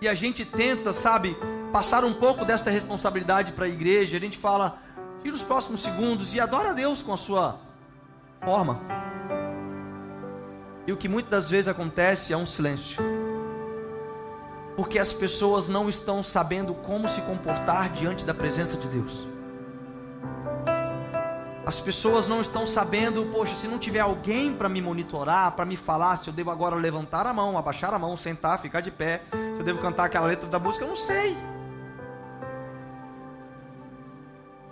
[0.00, 1.36] e a gente tenta, sabe,
[1.72, 4.78] passar um pouco desta responsabilidade para a igreja, a gente fala,
[5.22, 7.58] tira os próximos segundos e adora a Deus com a sua
[8.42, 8.80] forma.
[10.86, 13.02] E o que muitas das vezes acontece é um silêncio.
[14.76, 19.33] Porque as pessoas não estão sabendo como se comportar diante da presença de Deus.
[21.66, 25.76] As pessoas não estão sabendo, poxa, se não tiver alguém para me monitorar, para me
[25.76, 29.22] falar se eu devo agora levantar a mão, abaixar a mão, sentar, ficar de pé,
[29.30, 31.34] se eu devo cantar aquela letra da música, eu não sei.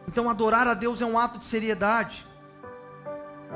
[0.06, 2.26] Então adorar a Deus é um ato de seriedade.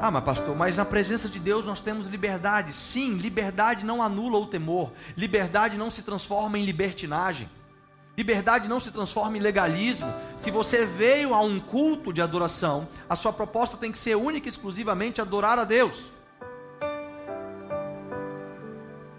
[0.01, 2.73] Ah, mas pastor, mas na presença de Deus nós temos liberdade.
[2.73, 4.93] Sim, liberdade não anula o temor.
[5.15, 7.51] Liberdade não se transforma em libertinagem.
[8.17, 10.11] Liberdade não se transforma em legalismo.
[10.39, 14.49] Se você veio a um culto de adoração, a sua proposta tem que ser única
[14.49, 16.11] e exclusivamente adorar a Deus.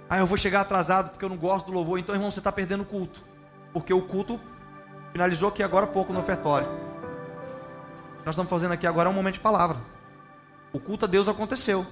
[0.09, 1.99] Ah, eu vou chegar atrasado porque eu não gosto do louvor.
[1.99, 3.21] Então, irmão, você está perdendo o culto.
[3.71, 4.39] Porque o culto
[5.11, 6.67] finalizou aqui agora há pouco no ofertório.
[8.25, 9.77] Nós estamos fazendo aqui agora um momento de palavra.
[10.73, 11.85] O culto a Deus aconteceu.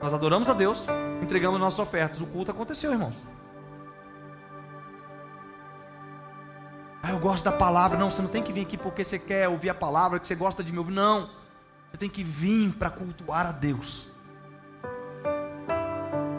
[0.00, 0.84] Nós adoramos a Deus,
[1.22, 2.20] entregamos nossas ofertas.
[2.20, 3.14] O culto aconteceu, irmãos.
[7.02, 7.98] Ah, eu gosto da palavra.
[7.98, 10.36] Não, você não tem que vir aqui porque você quer ouvir a palavra, que você
[10.36, 10.92] gosta de me ouvir.
[10.92, 11.28] Não.
[11.90, 14.08] Você tem que vir para cultuar a Deus.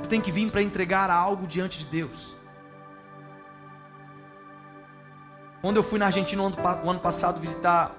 [0.02, 2.36] Você tem que vir para entregar algo diante de Deus.
[5.62, 7.92] Quando eu fui na Argentina no ano, ano passado visitar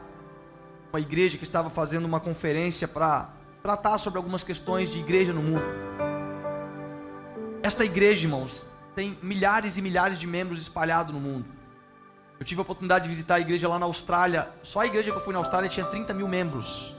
[0.92, 3.28] uma igreja que estava fazendo uma conferência para
[3.62, 5.64] tratar sobre algumas questões de igreja no mundo.
[7.62, 11.46] Esta igreja, irmãos, tem milhares e milhares de membros espalhados no mundo.
[12.38, 14.48] Eu tive a oportunidade de visitar a igreja lá na Austrália.
[14.62, 16.94] Só a igreja que eu fui na Austrália tinha 30 mil membros.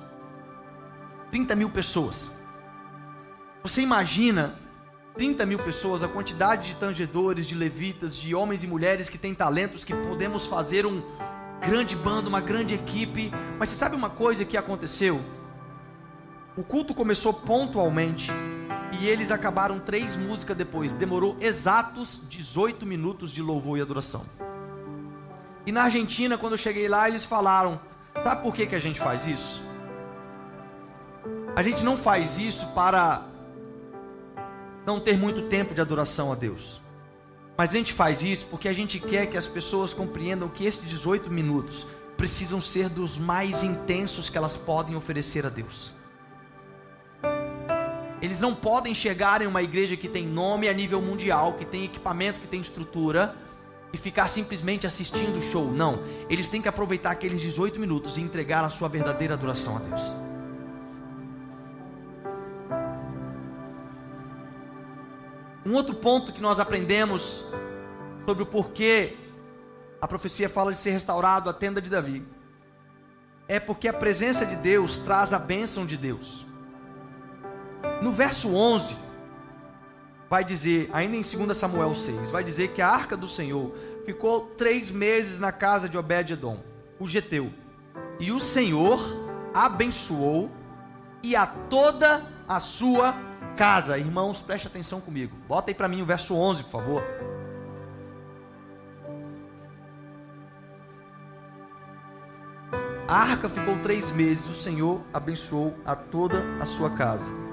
[1.31, 2.31] 30 mil pessoas.
[3.61, 4.57] Você imagina
[5.15, 9.33] 30 mil pessoas, a quantidade de tangedores, de levitas, de homens e mulheres que têm
[9.33, 11.01] talentos, que podemos fazer um,
[11.61, 13.31] grande banda, uma grande equipe.
[13.57, 15.21] Mas você sabe uma coisa que aconteceu?
[16.55, 18.31] O culto começou pontualmente
[18.99, 20.93] e eles acabaram três músicas depois.
[20.93, 24.23] Demorou exatos 18 minutos de louvor e adoração.
[25.65, 27.79] E na Argentina, quando eu cheguei lá, eles falaram:
[28.23, 29.61] Sabe por que, que a gente faz isso?
[31.55, 33.25] A gente não faz isso para
[34.85, 36.81] não ter muito tempo de adoração a Deus.
[37.57, 40.87] Mas a gente faz isso porque a gente quer que as pessoas compreendam que esses
[40.87, 45.93] 18 minutos precisam ser dos mais intensos que elas podem oferecer a Deus.
[48.21, 51.85] Eles não podem chegar em uma igreja que tem nome a nível mundial, que tem
[51.85, 53.35] equipamento, que tem estrutura,
[53.95, 55.71] e ficar simplesmente assistindo o show.
[55.71, 56.03] Não.
[56.29, 60.01] Eles têm que aproveitar aqueles 18 minutos e entregar a sua verdadeira adoração a Deus.
[65.65, 67.45] Um outro ponto que nós aprendemos
[68.25, 69.15] sobre o porquê
[70.01, 72.21] a profecia fala de ser restaurado a tenda de Davi
[73.47, 76.45] é porque a presença de Deus traz a bênção de Deus.
[78.01, 78.97] No verso 11,
[80.29, 84.41] vai dizer, ainda em 2 Samuel 6, vai dizer que a arca do Senhor ficou
[84.57, 86.59] três meses na casa de Obed-Edom,
[86.99, 87.51] o Geteu,
[88.19, 88.99] e o Senhor
[89.53, 90.49] abençoou
[91.21, 93.15] e a toda a sua
[93.55, 93.97] casa.
[93.97, 95.35] Irmãos, preste atenção comigo.
[95.47, 97.03] Bota aí para mim o verso 11, por favor.
[103.07, 107.44] A arca ficou três meses, o Senhor abençoou a toda a sua casa.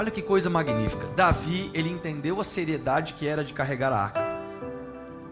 [0.00, 1.06] Olha que coisa magnífica.
[1.08, 4.20] Davi, ele entendeu a seriedade que era de carregar a arca.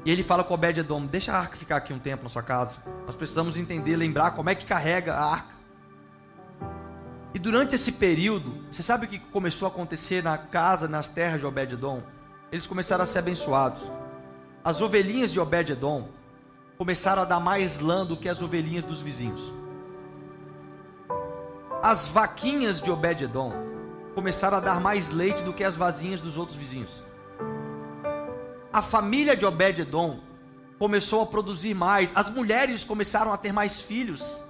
[0.04, 2.76] E ele fala com Obed-Edom: Deixa a arca ficar aqui um tempo na sua casa.
[3.06, 5.54] Nós precisamos entender, lembrar como é que carrega a arca.
[7.32, 11.40] E durante esse período, você sabe o que começou a acontecer na casa, nas terras
[11.40, 12.02] de Obed-Edom?
[12.52, 13.80] Eles começaram a ser abençoados.
[14.62, 16.10] As ovelhinhas de Obed-Edom
[16.76, 19.50] começaram a dar mais lã do que as ovelhinhas dos vizinhos.
[21.82, 23.67] As vaquinhas de Obed-Edom
[24.18, 27.04] começaram a dar mais leite do que as vazinhas dos outros vizinhos.
[28.72, 30.18] A família de Obed-Edom
[30.76, 32.10] começou a produzir mais.
[32.16, 34.44] As mulheres começaram a ter mais filhos.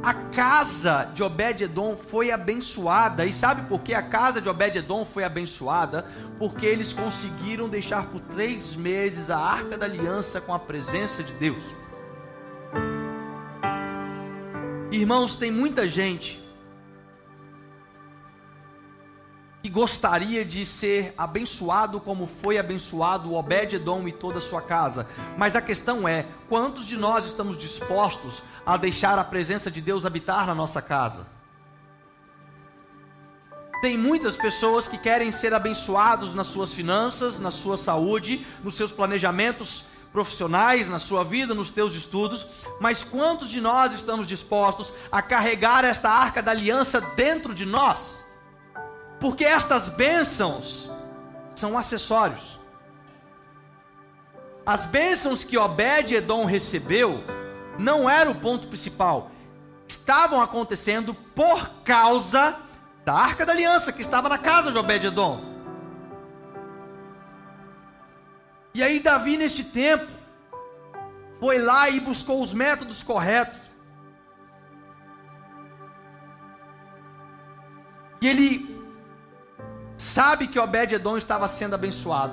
[0.00, 3.26] a casa de Obed-Edom foi abençoada.
[3.26, 6.06] E sabe por que a casa de Obed-Edom foi abençoada?
[6.38, 11.32] Porque eles conseguiram deixar por três meses a arca da aliança com a presença de
[11.32, 11.62] Deus.
[14.92, 16.40] Irmãos, tem muita gente
[19.62, 25.06] que gostaria de ser abençoado como foi abençoado Obed-Edom e toda a sua casa.
[25.36, 30.06] Mas a questão é, quantos de nós estamos dispostos a deixar a presença de Deus
[30.06, 31.26] habitar na nossa casa?
[33.82, 38.92] Tem muitas pessoas que querem ser abençoados nas suas finanças, na sua saúde, nos seus
[38.92, 42.46] planejamentos profissionais, na sua vida, nos teus estudos,
[42.80, 48.19] mas quantos de nós estamos dispostos a carregar esta arca da aliança dentro de nós?
[49.20, 50.90] Porque estas bênçãos
[51.54, 52.58] são acessórios.
[54.64, 57.22] As bênçãos que Obed-Edom recebeu
[57.78, 59.30] não era o ponto principal,
[59.86, 62.56] estavam acontecendo por causa
[63.04, 65.44] da arca da aliança que estava na casa de Obed-Edom.
[68.72, 70.06] E aí, Davi, neste tempo,
[71.40, 73.58] foi lá e buscou os métodos corretos.
[78.22, 78.79] E ele
[80.00, 82.32] sabe que Obed-Edom estava sendo abençoado.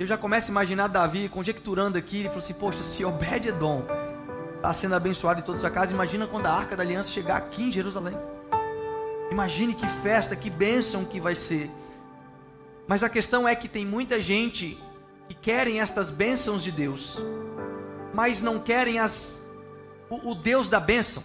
[0.00, 3.84] Eu já começo a imaginar Davi conjecturando aqui, ele falou assim: Poxa, se Obed-Edom
[4.56, 7.64] está sendo abençoado em toda sua casa, imagina quando a arca da aliança chegar aqui
[7.64, 8.16] em Jerusalém.
[9.30, 11.70] Imagine que festa, que bênção que vai ser.
[12.86, 14.82] Mas a questão é que tem muita gente
[15.28, 17.18] que querem estas bênçãos de Deus,
[18.14, 19.42] mas não querem as,
[20.08, 21.22] o, o Deus da bênção.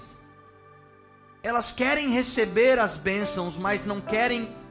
[1.41, 4.62] Elas querem receber as bênçãos, mas não querem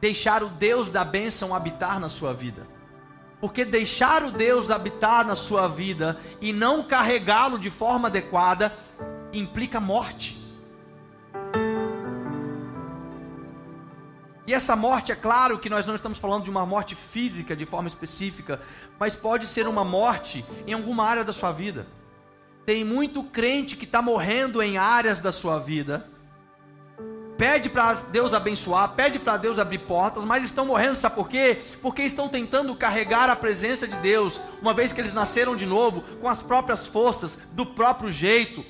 [0.00, 2.66] deixar o Deus da bênção habitar na sua vida.
[3.40, 8.72] Porque deixar o Deus habitar na sua vida e não carregá-lo de forma adequada
[9.32, 10.36] implica morte.
[14.46, 17.66] E essa morte, é claro que nós não estamos falando de uma morte física de
[17.66, 18.60] forma específica,
[18.98, 21.86] mas pode ser uma morte em alguma área da sua vida.
[22.64, 26.08] Tem muito crente que está morrendo em áreas da sua vida
[27.38, 31.62] pede para Deus abençoar, pede para Deus abrir portas, mas estão morrendo, sabe por quê?
[31.80, 36.02] Porque estão tentando carregar a presença de Deus, uma vez que eles nasceram de novo,
[36.20, 38.64] com as próprias forças, do próprio jeito,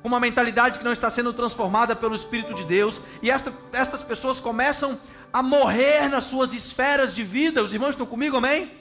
[0.00, 4.02] com uma mentalidade que não está sendo transformada pelo Espírito de Deus, e esta, estas
[4.02, 4.98] pessoas começam
[5.30, 7.62] a morrer nas suas esferas de vida.
[7.62, 8.72] Os irmãos estão comigo, amém?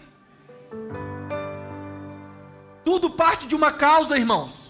[2.85, 4.62] Tudo parte de uma causa, irmãos.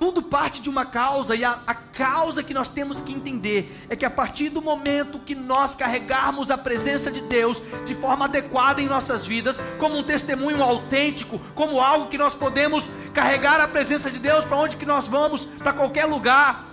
[0.00, 3.94] Tudo parte de uma causa, e a, a, causa que nós temos que entender é
[3.94, 8.80] que a partir do momento que nós carregarmos a presença de Deus de forma adequada
[8.80, 14.10] em nossas vidas, como um testemunho autêntico, como algo que nós podemos carregar a presença
[14.10, 16.64] de Deus para onde que nós vamos, para qualquer lugar.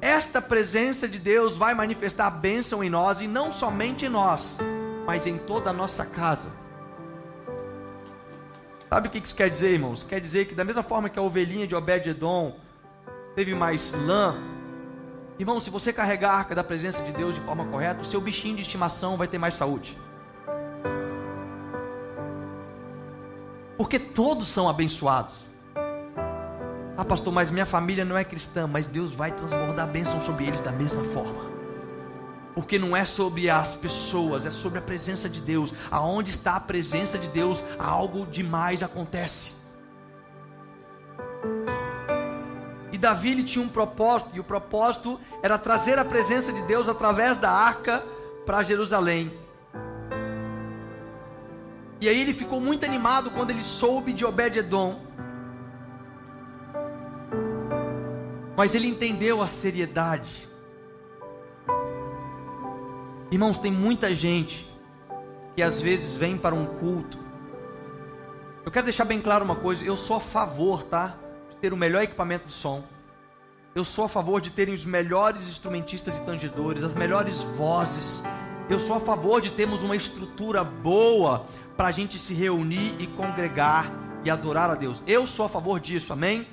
[0.00, 4.56] Esta presença de Deus vai manifestar bênção em nós e não somente em nós,
[5.04, 6.61] mas em toda a nossa casa.
[8.92, 10.04] Sabe o que isso quer dizer, irmãos?
[10.04, 12.56] Quer dizer que da mesma forma que a ovelhinha de Obed-Edom
[13.34, 14.36] teve mais lã,
[15.38, 18.20] irmão, se você carregar a arca da presença de Deus de forma correta, o seu
[18.20, 19.96] bichinho de estimação vai ter mais saúde.
[23.78, 25.36] Porque todos são abençoados.
[26.94, 30.60] Ah, pastor, mas minha família não é cristã, mas Deus vai transbordar bênção sobre eles
[30.60, 31.51] da mesma forma
[32.54, 35.72] porque não é sobre as pessoas, é sobre a presença de Deus.
[35.90, 39.54] Aonde está a presença de Deus, algo demais acontece.
[42.92, 46.88] E Davi ele tinha um propósito, e o propósito era trazer a presença de Deus
[46.88, 48.04] através da arca
[48.44, 49.32] para Jerusalém.
[52.00, 55.00] E aí ele ficou muito animado quando ele soube de Obed-edom.
[58.56, 60.51] Mas ele entendeu a seriedade
[63.32, 64.70] Irmãos, tem muita gente
[65.56, 67.18] que às vezes vem para um culto.
[68.62, 71.16] Eu quero deixar bem claro uma coisa: eu sou a favor, tá?
[71.48, 72.84] De ter o melhor equipamento de som.
[73.74, 78.22] Eu sou a favor de terem os melhores instrumentistas e tangedores, as melhores vozes.
[78.68, 83.06] Eu sou a favor de termos uma estrutura boa para a gente se reunir e
[83.06, 83.90] congregar
[84.26, 85.02] e adorar a Deus.
[85.06, 86.46] Eu sou a favor disso, amém?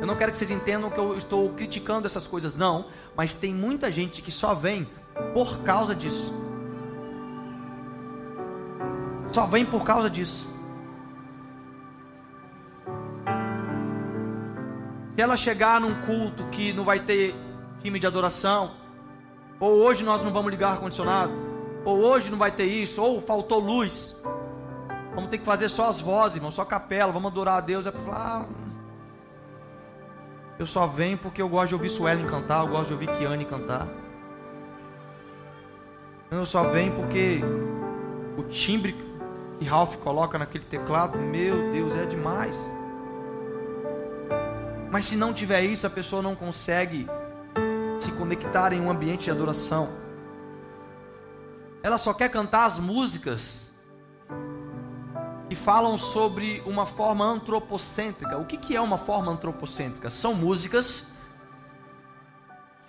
[0.00, 2.86] Eu não quero que vocês entendam que eu estou criticando essas coisas, não.
[3.14, 4.88] Mas tem muita gente que só vem
[5.32, 6.34] por causa disso.
[9.32, 10.48] Só vem por causa disso.
[15.10, 17.34] Se ela chegar num culto que não vai ter
[17.82, 18.72] time de adoração,
[19.60, 21.32] ou hoje nós não vamos ligar ar-condicionado,
[21.84, 24.16] ou hoje não vai ter isso, ou faltou luz,
[25.18, 27.84] Vamos ter que fazer só as vozes, irmão, só capela, vamos adorar a Deus.
[27.84, 28.46] É para falar, ah,
[30.56, 33.44] eu só venho porque eu gosto de ouvir Suelen cantar, eu gosto de ouvir Kiane
[33.44, 33.88] cantar.
[36.30, 37.40] Eu só venho porque
[38.36, 38.94] o timbre
[39.58, 42.56] que Ralph coloca naquele teclado, meu Deus, é demais.
[44.90, 47.06] Mas se não tiver isso, a pessoa não consegue
[47.98, 49.88] se conectar em um ambiente de adoração.
[51.82, 53.70] Ela só quer cantar as músicas
[55.48, 58.36] que falam sobre uma forma antropocêntrica.
[58.36, 60.10] O que, que é uma forma antropocêntrica?
[60.10, 61.17] São músicas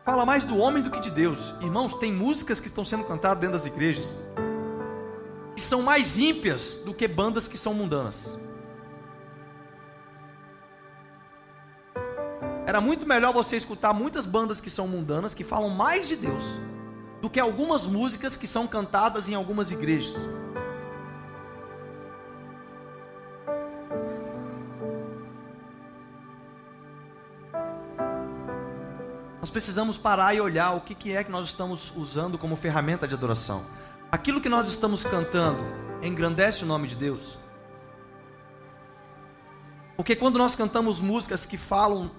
[0.10, 1.54] que falam mais do homem do que de Deus.
[1.62, 4.16] Irmãos, tem músicas que estão sendo cantadas dentro das igrejas
[5.56, 8.36] que são mais ímpias do que bandas que são mundanas.
[12.66, 16.44] Era muito melhor você escutar muitas bandas que são mundanas, que falam mais de Deus,
[17.22, 20.16] do que algumas músicas que são cantadas em algumas igrejas.
[29.50, 33.16] Nós precisamos parar e olhar o que é que nós estamos usando como ferramenta de
[33.16, 33.66] adoração.
[34.12, 35.64] Aquilo que nós estamos cantando
[36.04, 37.36] engrandece o nome de Deus.
[39.98, 42.12] Porque quando nós cantamos músicas que falam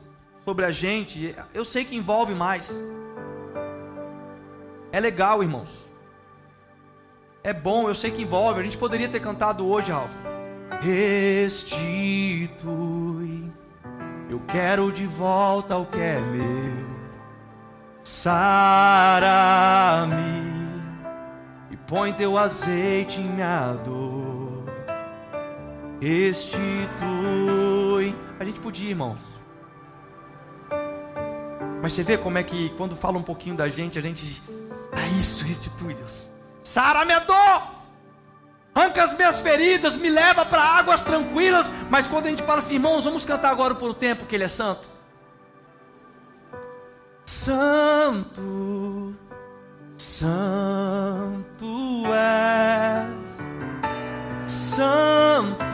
[0.44, 2.82] sobre a gente, eu sei que envolve mais.
[4.90, 5.70] É legal, irmãos.
[7.44, 8.58] É bom, eu sei que envolve.
[8.58, 10.10] A gente poderia ter cantado hoje, Ralph.
[10.80, 11.78] Restitui,
[14.28, 16.89] eu quero de volta o que é meu.
[18.12, 18.42] Sara-me
[21.70, 24.64] e põe teu azeite em minha dor.
[26.00, 26.98] Restitui.
[28.38, 29.20] A gente podia, irmãos.
[31.80, 34.42] Mas você vê como é que quando fala um pouquinho da gente, a gente.
[34.92, 36.28] Ah, isso, restitui, Deus.
[36.64, 37.62] Sara minha dor!
[38.74, 41.70] Arranca as minhas feridas, me leva para águas tranquilas.
[41.88, 44.44] Mas quando a gente fala assim, irmãos, vamos cantar agora por um tempo que Ele
[44.44, 44.99] é santo.
[47.32, 49.14] Santo,
[49.96, 51.62] Santo
[52.12, 53.38] és,
[54.48, 55.64] Santo,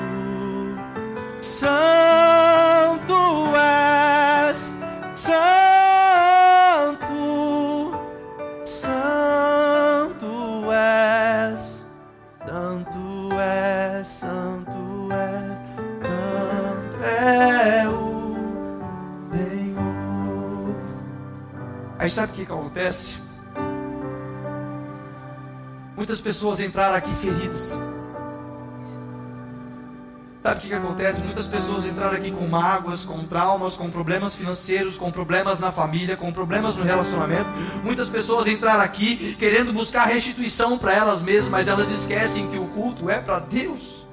[1.41, 2.16] Santo
[22.07, 23.17] Aí sabe o que, que acontece?
[25.97, 27.77] Muitas pessoas entraram aqui feridas.
[30.41, 31.21] Sabe o que, que acontece?
[31.25, 36.17] Muitas pessoas entraram aqui com mágoas, com traumas, com problemas financeiros, com problemas na família,
[36.17, 37.51] com problemas no relacionamento.
[37.83, 42.69] Muitas pessoas entraram aqui querendo buscar restituição para elas mesmas, mas elas esquecem que o
[42.69, 44.07] culto é para Deus.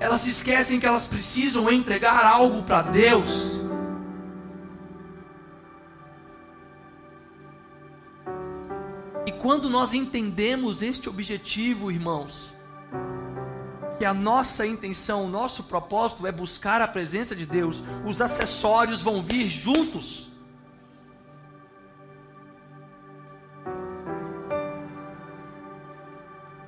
[0.00, 3.57] Elas se esquecem que elas precisam entregar algo para Deus.
[9.48, 12.54] Quando nós entendemos este objetivo, irmãos,
[13.98, 19.00] que a nossa intenção, o nosso propósito é buscar a presença de Deus, os acessórios
[19.00, 20.28] vão vir juntos.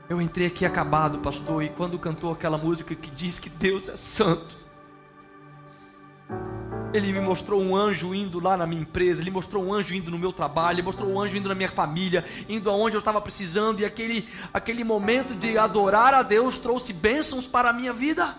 [0.09, 3.97] Eu entrei aqui acabado, pastor, e quando cantou aquela música que diz que Deus é
[3.97, 4.57] santo,
[6.93, 10.11] ele me mostrou um anjo indo lá na minha empresa, ele mostrou um anjo indo
[10.11, 13.21] no meu trabalho, ele mostrou um anjo indo na minha família, indo aonde eu estava
[13.21, 18.37] precisando, e aquele, aquele momento de adorar a Deus trouxe bênçãos para a minha vida.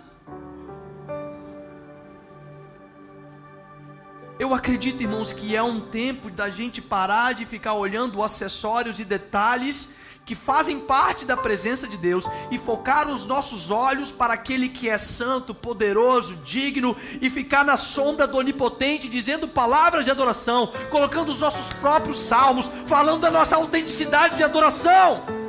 [4.38, 9.06] Eu acredito, irmãos, que é um tempo da gente parar de ficar olhando acessórios e
[9.06, 9.96] detalhes
[10.26, 14.88] que fazem parte da presença de Deus e focar os nossos olhos para aquele que
[14.88, 21.30] é santo, poderoso, digno e ficar na sombra do onipotente, dizendo palavras de adoração, colocando
[21.30, 25.42] os nossos próprios salmos, falando da nossa autenticidade de adoração.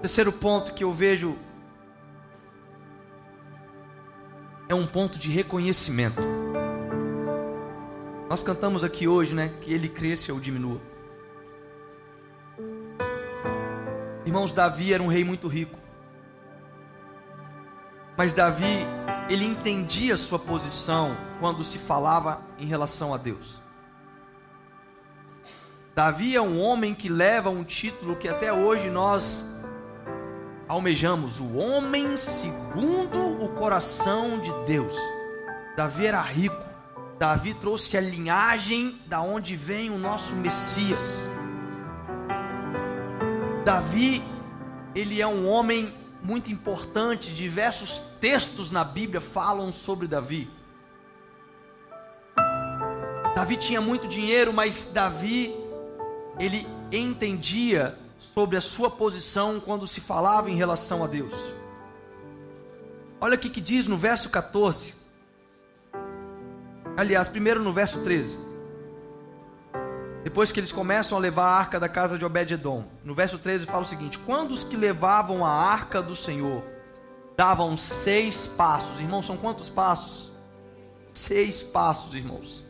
[0.00, 1.36] Terceiro ponto que eu vejo
[4.68, 6.20] é um ponto de reconhecimento.
[8.28, 10.80] Nós cantamos aqui hoje, né, que ele cresça ou diminua.
[14.24, 15.78] Irmãos, Davi era um rei muito rico.
[18.16, 18.84] Mas Davi,
[19.28, 23.62] ele entendia sua posição quando se falava em relação a Deus.
[25.94, 29.55] Davi é um homem que leva um título que até hoje nós
[30.68, 34.94] almejamos o homem segundo o coração de Deus.
[35.76, 36.64] Davi era rico.
[37.18, 41.26] Davi trouxe a linhagem da onde vem o nosso Messias.
[43.64, 44.22] Davi,
[44.94, 50.50] ele é um homem muito importante, diversos textos na Bíblia falam sobre Davi.
[53.34, 55.54] Davi tinha muito dinheiro, mas Davi
[56.38, 57.98] ele entendia
[58.34, 61.34] sobre a sua posição quando se falava em relação a Deus.
[63.20, 64.94] Olha o que diz no verso 14.
[66.96, 68.38] Aliás, primeiro no verso 13.
[70.22, 72.84] Depois que eles começam a levar a arca da casa de Obed-Edom.
[73.04, 76.64] No verso 13 fala o seguinte: Quando os que levavam a arca do Senhor
[77.36, 80.32] davam seis passos, irmãos, são quantos passos?
[81.12, 82.64] Seis passos, irmãos.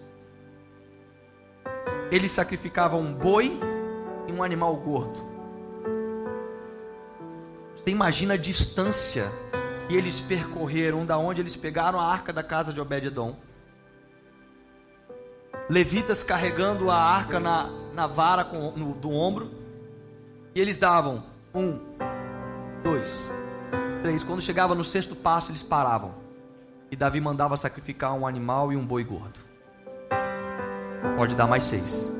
[2.10, 3.58] Eles sacrificavam um boi
[4.28, 5.25] e um animal gordo.
[7.86, 9.30] Você imagina a distância
[9.86, 13.36] que eles percorreram da onde eles pegaram a arca da casa de Obed-edom.
[15.70, 19.52] Levitas carregando a arca na, na vara com, no, do ombro.
[20.52, 21.22] E eles davam
[21.54, 21.78] um,
[22.82, 23.30] dois,
[24.02, 24.24] três.
[24.24, 26.12] Quando chegava no sexto passo, eles paravam.
[26.90, 29.38] E Davi mandava sacrificar um animal e um boi gordo.
[31.16, 32.12] Pode dar mais seis.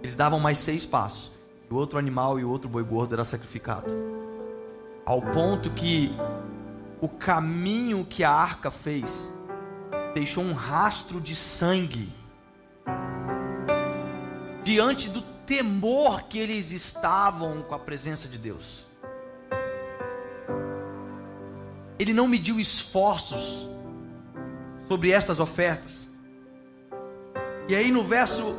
[0.00, 1.32] Eles davam mais seis passos.
[1.68, 4.19] E o outro animal e o outro boi gordo era sacrificado
[5.04, 6.12] ao ponto que
[7.00, 9.32] o caminho que a arca fez
[10.14, 12.12] deixou um rastro de sangue
[14.62, 18.86] diante do temor que eles estavam com a presença de Deus.
[21.98, 23.68] Ele não mediu esforços
[24.86, 26.08] sobre estas ofertas.
[27.68, 28.54] E aí no verso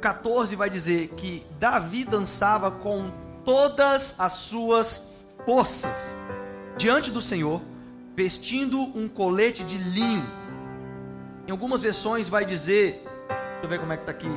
[0.00, 3.10] 14 vai dizer que Davi dançava com
[3.44, 5.15] todas as suas
[5.46, 6.12] forças
[6.76, 7.62] diante do Senhor,
[8.16, 10.26] vestindo um colete de linho.
[11.46, 14.28] Em algumas versões vai dizer, deixa eu ver como é que está aqui.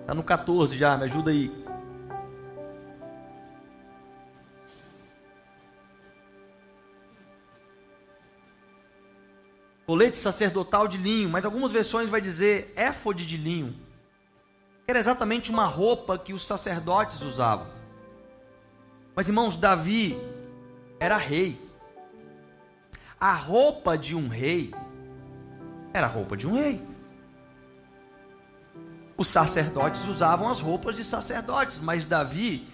[0.00, 1.64] Está no 14 já, me ajuda aí.
[9.86, 13.78] Colete sacerdotal de linho, mas algumas versões vai dizer éfode de linho.
[14.88, 17.83] Era exatamente uma roupa que os sacerdotes usavam.
[19.14, 20.18] Mas irmãos, Davi
[20.98, 21.60] era rei.
[23.20, 24.74] A roupa de um rei
[25.92, 26.82] era a roupa de um rei.
[29.16, 32.66] Os sacerdotes usavam as roupas de sacerdotes, mas Davi,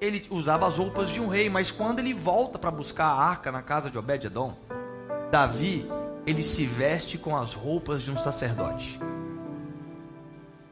[0.00, 1.50] ele usava as roupas de um rei.
[1.50, 4.56] Mas quando ele volta para buscar a arca na casa de Obed-Edom,
[5.32, 5.86] Davi,
[6.24, 9.00] ele se veste com as roupas de um sacerdote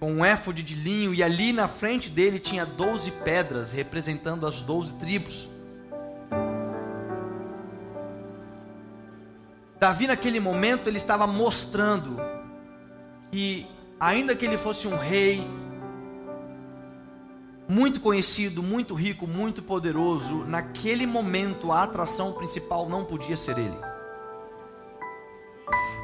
[0.02, 4.60] com um éfode de linho, e ali na frente dele tinha doze pedras, representando as
[4.60, 5.48] doze tribos.
[9.78, 12.16] Davi, naquele momento, ele estava mostrando
[13.30, 13.64] que,
[14.00, 15.48] ainda que ele fosse um rei,
[17.68, 23.91] muito conhecido, muito rico, muito poderoso, naquele momento a atração principal não podia ser ele.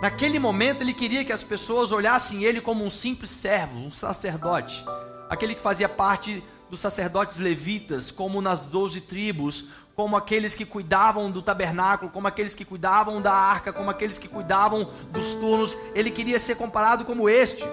[0.01, 4.85] Naquele momento ele queria que as pessoas olhassem ele como um simples servo, um sacerdote,
[5.29, 9.65] aquele que fazia parte dos sacerdotes levitas, como nas doze tribos,
[9.97, 14.29] como aqueles que cuidavam do tabernáculo, como aqueles que cuidavam da arca, como aqueles que
[14.29, 15.77] cuidavam dos turnos.
[15.93, 17.65] Ele queria ser comparado como este.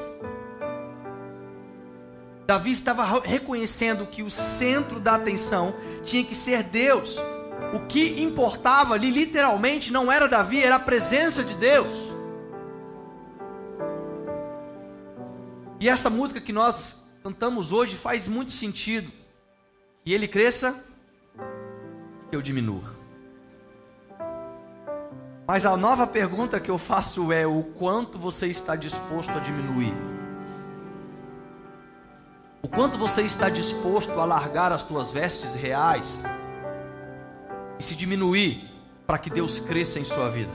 [2.47, 7.21] Davi estava reconhecendo que o centro da atenção tinha que ser Deus.
[7.73, 11.93] O que importava ali, literalmente, não era Davi, era a presença de Deus.
[15.85, 19.11] E essa música que nós cantamos hoje faz muito sentido.
[20.03, 20.83] Que ele cresça,
[22.27, 22.95] que eu diminua.
[25.45, 29.93] Mas a nova pergunta que eu faço é: o quanto você está disposto a diminuir?
[32.63, 36.23] O quanto você está disposto a largar as tuas vestes reais
[37.77, 38.71] e se diminuir
[39.05, 40.51] para que Deus cresça em sua vida?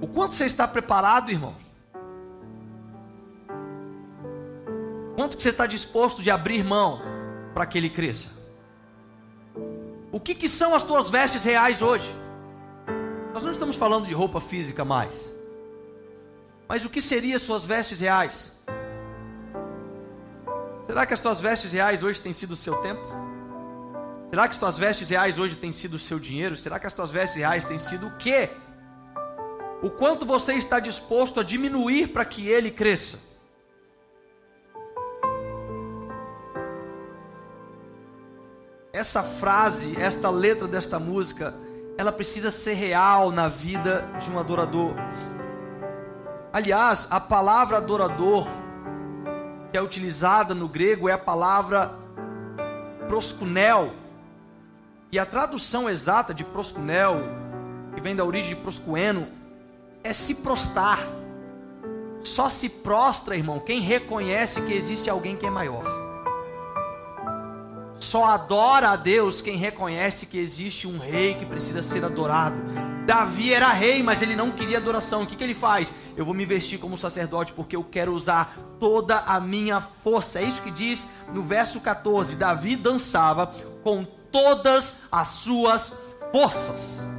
[0.00, 1.62] O quanto você está preparado, irmão?
[5.14, 7.00] Quanto que você está disposto de abrir mão
[7.54, 8.30] para que ele cresça?
[10.10, 12.14] O que, que são as tuas vestes reais hoje?
[13.32, 15.32] Nós não estamos falando de roupa física mais.
[16.68, 18.52] Mas o que seriam suas vestes reais?
[20.86, 23.02] Será que as tuas vestes reais hoje têm sido o seu tempo?
[24.30, 26.56] Será que as tuas vestes reais hoje têm sido o seu dinheiro?
[26.56, 28.50] Será que as tuas vestes reais têm sido o quê?
[29.82, 33.33] O quanto você está disposto a diminuir para que ele cresça?
[38.94, 41.52] Essa frase, esta letra desta música,
[41.98, 44.94] ela precisa ser real na vida de um adorador.
[46.52, 48.46] Aliás, a palavra adorador
[49.72, 51.92] que é utilizada no grego é a palavra
[53.08, 53.92] proskunel.
[55.10, 57.16] E a tradução exata de proskunel,
[57.96, 59.26] que vem da origem de proscueno,
[60.04, 61.00] é se prostrar.
[62.22, 66.03] Só se prostra, irmão, quem reconhece que existe alguém que é maior.
[67.98, 72.56] Só adora a Deus quem reconhece que existe um rei que precisa ser adorado.
[73.06, 75.22] Davi era rei, mas ele não queria adoração.
[75.22, 75.92] O que, que ele faz?
[76.16, 80.40] Eu vou me vestir como sacerdote porque eu quero usar toda a minha força.
[80.40, 85.94] É isso que diz no verso 14: Davi dançava com todas as suas
[86.32, 87.13] forças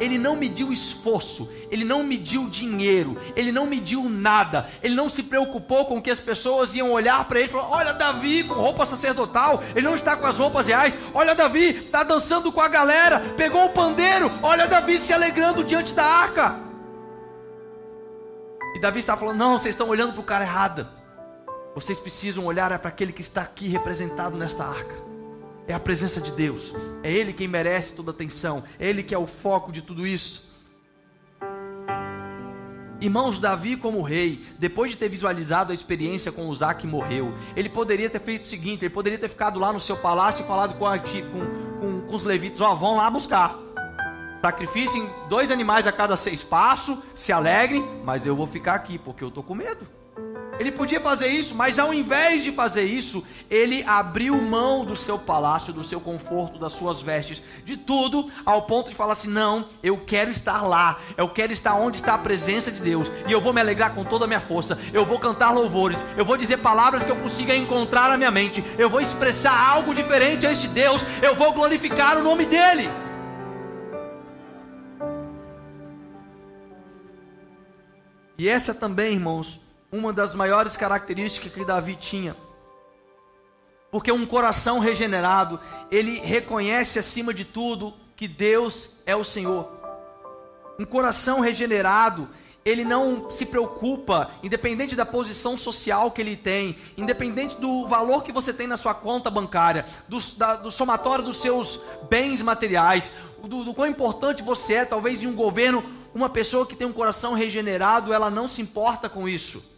[0.00, 5.22] ele não mediu esforço, ele não mediu dinheiro, ele não mediu nada, ele não se
[5.22, 8.84] preocupou com que as pessoas iam olhar para ele e falar: Olha, Davi com roupa
[8.86, 13.20] sacerdotal, ele não está com as roupas reais, olha, Davi está dançando com a galera,
[13.36, 16.56] pegou o pandeiro, olha, Davi se alegrando diante da arca.
[18.74, 20.88] E Davi está falando: Não, vocês estão olhando para o cara errado,
[21.74, 25.11] vocês precisam olhar para aquele que está aqui representado nesta arca
[25.66, 26.72] é a presença de Deus.
[27.02, 28.64] É Ele quem merece toda atenção.
[28.78, 30.50] É Ele que é o foco de tudo isso.
[33.00, 37.68] Irmãos, Davi, como rei, depois de ter visualizado a experiência com Uzá que morreu, ele
[37.68, 40.78] poderia ter feito o seguinte: ele poderia ter ficado lá no seu palácio e falado
[40.78, 43.58] com, a, com, com, com os levitas: Ó, oh, vão lá buscar.
[44.40, 49.24] Sacrificem dois animais a cada seis passos, se alegrem, mas eu vou ficar aqui porque
[49.24, 49.84] eu estou com medo.
[50.58, 55.18] Ele podia fazer isso, mas ao invés de fazer isso, ele abriu mão do seu
[55.18, 59.66] palácio, do seu conforto, das suas vestes, de tudo, ao ponto de falar assim: não,
[59.82, 63.40] eu quero estar lá, eu quero estar onde está a presença de Deus, e eu
[63.40, 66.58] vou me alegrar com toda a minha força, eu vou cantar louvores, eu vou dizer
[66.58, 70.68] palavras que eu consiga encontrar na minha mente, eu vou expressar algo diferente a este
[70.68, 72.88] Deus, eu vou glorificar o nome dEle.
[78.38, 79.60] E essa também, irmãos,
[79.92, 82.34] uma das maiores características que Davi tinha.
[83.90, 89.68] Porque um coração regenerado, ele reconhece acima de tudo que Deus é o Senhor.
[90.78, 92.26] Um coração regenerado,
[92.64, 98.32] ele não se preocupa, independente da posição social que ele tem, independente do valor que
[98.32, 101.78] você tem na sua conta bancária, do, da, do somatório dos seus
[102.08, 103.12] bens materiais,
[103.42, 105.84] do, do quão importante você é, talvez em um governo,
[106.14, 109.71] uma pessoa que tem um coração regenerado, ela não se importa com isso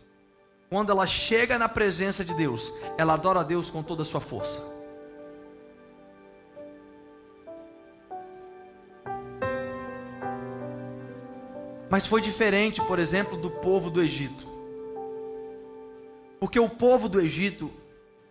[0.69, 4.21] quando ela chega na presença de Deus, ela adora a Deus com toda a sua
[4.21, 4.63] força.
[11.91, 14.49] Mas foi diferente, por exemplo, do povo do Egito.
[16.41, 17.71] Porque o povo do Egito,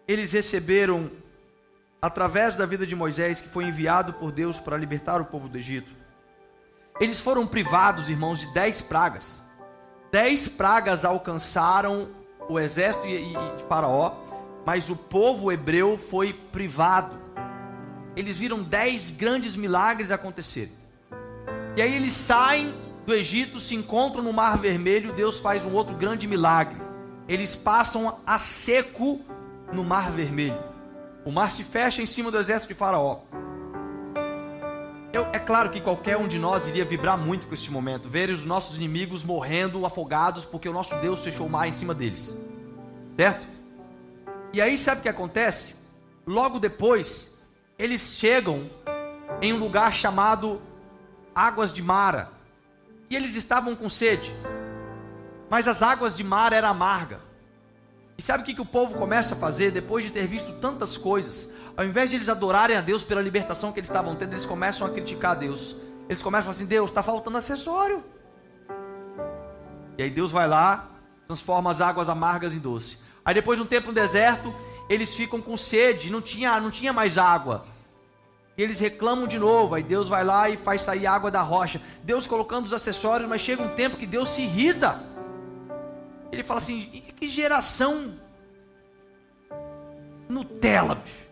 [0.06, 1.10] eles receberam,
[2.02, 5.58] através da vida de Moisés, que foi enviado por Deus para libertar o povo do
[5.58, 5.92] Egito,
[7.00, 9.42] eles foram privados, irmãos, de dez pragas.
[10.12, 12.10] Dez pragas alcançaram
[12.50, 14.14] o exército de Faraó,
[14.66, 17.16] mas o povo hebreu foi privado.
[18.16, 20.74] Eles viram dez grandes milagres acontecerem.
[21.76, 22.74] E aí eles saem
[23.06, 26.82] do Egito, se encontram no Mar Vermelho, Deus faz um outro grande milagre.
[27.28, 29.20] Eles passam a seco
[29.72, 30.62] no Mar Vermelho.
[31.26, 33.20] O mar se fecha em cima do exército de Faraó.
[35.14, 38.32] Eu, é claro que qualquer um de nós iria vibrar muito com este momento, ver
[38.32, 42.36] os nossos inimigos morrendo afogados porque o nosso Deus fechou o mar em cima deles,
[43.16, 43.48] certo?
[44.52, 45.76] E aí sabe o que acontece?
[46.26, 47.44] Logo depois,
[47.78, 48.72] eles chegam
[49.40, 50.60] em um lugar chamado
[51.36, 52.32] Águas de Mara,
[53.08, 54.36] e eles estavam com sede,
[55.48, 57.20] mas as águas de Mara eram amargas.
[58.18, 60.98] E sabe o que, que o povo começa a fazer depois de ter visto tantas
[60.98, 61.53] coisas?
[61.76, 64.86] Ao invés de eles adorarem a Deus pela libertação que eles estavam tendo, eles começam
[64.86, 65.76] a criticar a Deus.
[66.08, 68.04] Eles começam a falar assim: Deus, está faltando acessório.
[69.98, 70.90] E aí Deus vai lá,
[71.28, 73.00] transforma as águas amargas em doce.
[73.26, 74.54] Aí depois de um tempo no deserto,
[74.88, 77.66] eles ficam com sede, não tinha, não tinha mais água.
[78.56, 81.82] E eles reclamam de novo, aí Deus vai lá e faz sair água da rocha.
[82.04, 85.02] Deus colocando os acessórios, mas chega um tempo que Deus se irrita.
[86.32, 88.14] Ele fala assim: que geração
[90.30, 91.23] Nutella, bicho.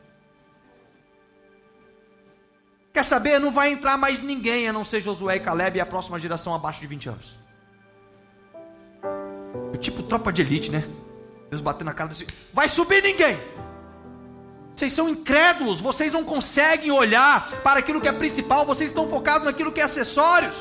[2.93, 3.39] Quer saber?
[3.39, 6.53] Não vai entrar mais ninguém a não ser Josué e Caleb e a próxima geração
[6.53, 7.39] abaixo de 20 anos.
[9.73, 10.87] É tipo tropa de elite, né?
[11.49, 12.27] Deus batendo na cara desse.
[12.53, 13.39] Vai subir ninguém.
[14.73, 19.45] Vocês são incrédulos, vocês não conseguem olhar para aquilo que é principal, vocês estão focados
[19.45, 20.55] naquilo que é acessórios.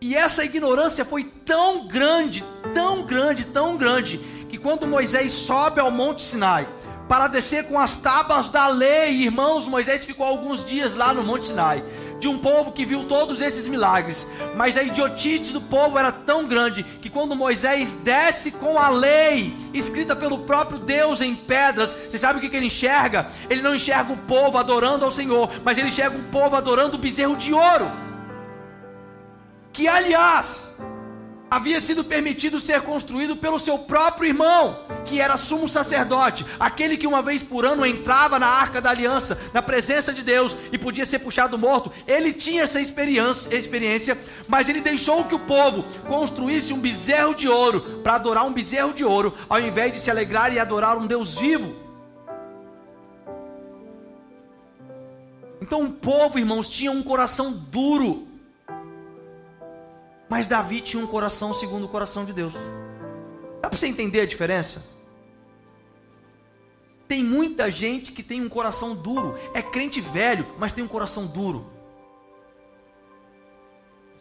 [0.00, 4.18] E essa ignorância foi tão grande, tão grande, tão grande,
[4.48, 6.66] que quando Moisés sobe ao Monte Sinai,
[7.10, 9.24] para descer com as tábuas da lei.
[9.24, 11.82] Irmãos, Moisés ficou alguns dias lá no Monte Sinai,
[12.20, 16.46] de um povo que viu todos esses milagres, mas a idiotice do povo era tão
[16.46, 22.16] grande que quando Moisés desce com a lei, escrita pelo próprio Deus em pedras, você
[22.16, 23.26] sabe o que, que ele enxerga?
[23.48, 27.00] Ele não enxerga o povo adorando ao Senhor, mas ele enxerga o povo adorando o
[27.00, 27.90] bezerro de ouro,
[29.72, 30.80] que aliás,
[31.50, 37.06] havia sido permitido ser construído pelo seu próprio irmão, que era sumo sacerdote, aquele que
[37.06, 41.04] uma vez por ano entrava na arca da aliança, na presença de Deus e podia
[41.04, 41.92] ser puxado morto.
[42.06, 47.48] Ele tinha essa experiência, experiência mas ele deixou que o povo construísse um bezerro de
[47.48, 51.06] ouro para adorar um bezerro de ouro, ao invés de se alegrar e adorar um
[51.06, 51.74] Deus vivo.
[55.60, 58.29] Então o povo, irmãos, tinha um coração duro
[60.30, 62.54] mas Davi tinha um coração segundo o coração de Deus.
[63.60, 64.80] Dá para você entender a diferença?
[67.08, 71.26] Tem muita gente que tem um coração duro, é crente velho, mas tem um coração
[71.26, 71.66] duro.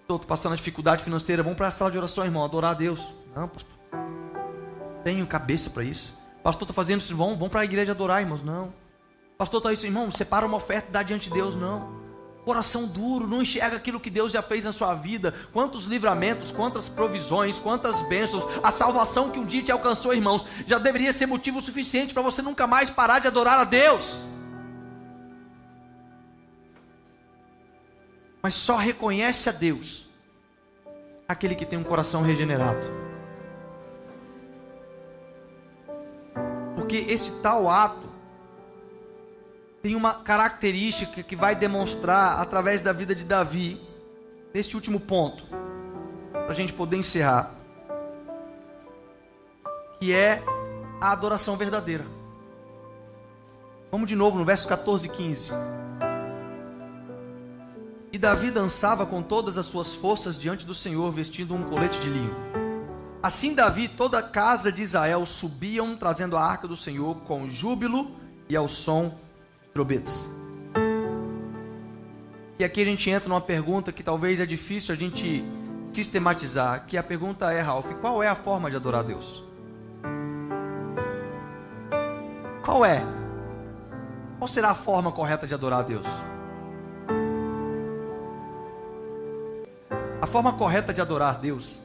[0.01, 2.99] Estou passando dificuldade financeira, vamos para a sala de oração, irmão, adorar a Deus.
[3.35, 3.77] Não, pastor.
[5.03, 6.17] Tenho cabeça para isso.
[6.41, 8.41] Pastor está fazendo isso, vamos, vamos para a igreja adorar, irmãos.
[8.41, 8.73] Não.
[9.37, 11.55] Pastor está isso, irmão, separa uma oferta e dá diante de Deus.
[11.55, 12.08] Não
[12.49, 16.89] coração duro, não enxerga aquilo que Deus já fez na sua vida, quantos livramentos, quantas
[16.89, 21.61] provisões, quantas bênçãos, a salvação que um dia te alcançou, irmãos, já deveria ser motivo
[21.61, 24.19] suficiente para você nunca mais parar de adorar a Deus.
[28.41, 30.09] Mas só reconhece a Deus
[31.27, 32.87] aquele que tem um coração regenerado.
[36.73, 38.08] Porque este tal ato
[39.81, 43.79] tem uma característica que vai demonstrar através da vida de Davi,
[44.53, 45.43] neste último ponto,
[46.31, 47.51] para a gente poder encerrar,
[49.99, 50.43] que é
[50.99, 52.05] a adoração verdadeira.
[53.91, 55.51] Vamos de novo no verso 14 e 15.
[58.11, 62.09] E Davi dançava com todas as suas forças diante do Senhor, vestindo um colete de
[62.09, 62.35] linho.
[63.21, 67.47] Assim Davi e toda a casa de Israel subiam, trazendo a arca do Senhor com
[67.47, 68.11] júbilo
[68.47, 69.17] e ao som
[69.73, 70.31] trombetas.
[72.57, 75.43] E aqui a gente entra numa pergunta que talvez é difícil a gente
[75.93, 79.43] sistematizar, que a pergunta é, Ralph, qual é a forma de adorar a Deus?
[82.63, 83.01] Qual é?
[84.37, 86.05] Qual será a forma correta de adorar a Deus?
[90.21, 91.81] A forma correta de adorar a Deus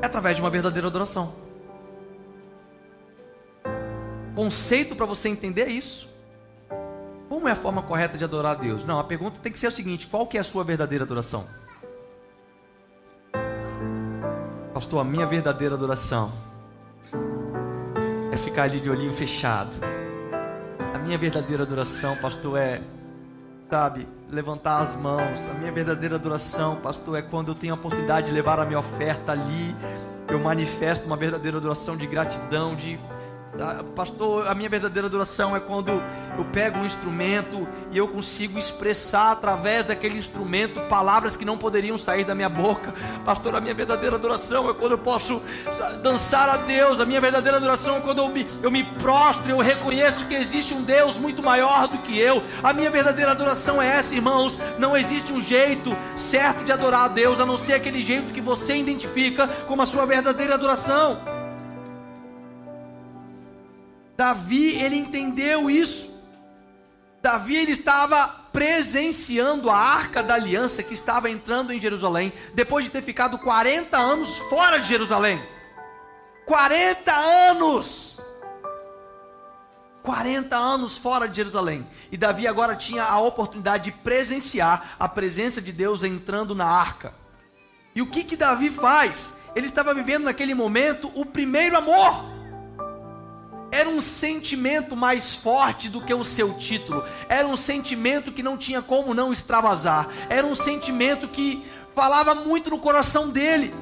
[0.00, 1.43] é através de uma verdadeira adoração
[4.34, 6.12] conceito para você entender isso.
[7.28, 8.84] Como é a forma correta de adorar a Deus?
[8.84, 11.46] Não, a pergunta tem que ser o seguinte: qual que é a sua verdadeira adoração?
[14.72, 16.32] Pastor, a minha verdadeira adoração
[18.32, 19.70] é ficar ali de olhinho fechado.
[20.92, 22.82] A minha verdadeira adoração, pastor, é,
[23.70, 25.46] sabe, levantar as mãos.
[25.46, 28.78] A minha verdadeira adoração, pastor, é quando eu tenho a oportunidade de levar a minha
[28.78, 29.74] oferta ali.
[30.28, 32.98] Eu manifesto uma verdadeira adoração de gratidão, de
[33.94, 36.02] Pastor, a minha verdadeira adoração é quando
[36.36, 41.96] eu pego um instrumento e eu consigo expressar através daquele instrumento palavras que não poderiam
[41.96, 42.92] sair da minha boca.
[43.24, 45.40] Pastor, a minha verdadeira adoração é quando eu posso
[46.02, 46.98] dançar a Deus.
[46.98, 50.74] A minha verdadeira adoração é quando eu me, eu me prostro, eu reconheço que existe
[50.74, 52.42] um Deus muito maior do que eu.
[52.62, 54.58] A minha verdadeira adoração é essa, irmãos.
[54.78, 58.40] Não existe um jeito certo de adorar a Deus, a não ser aquele jeito que
[58.40, 61.33] você identifica como a sua verdadeira adoração.
[64.16, 66.12] Davi, ele entendeu isso.
[67.20, 72.90] Davi, ele estava presenciando a arca da aliança que estava entrando em Jerusalém, depois de
[72.90, 75.42] ter ficado 40 anos fora de Jerusalém.
[76.46, 78.22] 40 anos!
[80.02, 81.86] 40 anos fora de Jerusalém.
[82.12, 87.14] E Davi agora tinha a oportunidade de presenciar a presença de Deus entrando na arca.
[87.94, 89.34] E o que que Davi faz?
[89.56, 92.22] Ele estava vivendo naquele momento o primeiro amor
[93.74, 98.56] era um sentimento mais forte do que o seu título, era um sentimento que não
[98.56, 103.74] tinha como não extravasar, era um sentimento que falava muito no coração dele.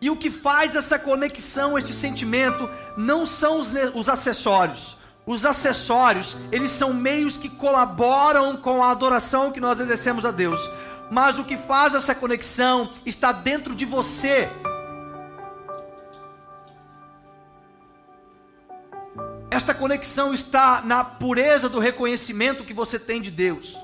[0.00, 4.96] E o que faz essa conexão, este sentimento, não são os, os acessórios.
[5.26, 10.60] Os acessórios, eles são meios que colaboram com a adoração que nós exercemos a Deus.
[11.10, 14.48] Mas o que faz essa conexão está dentro de você.
[19.64, 23.74] Esta conexão está na pureza do reconhecimento que você tem de Deus.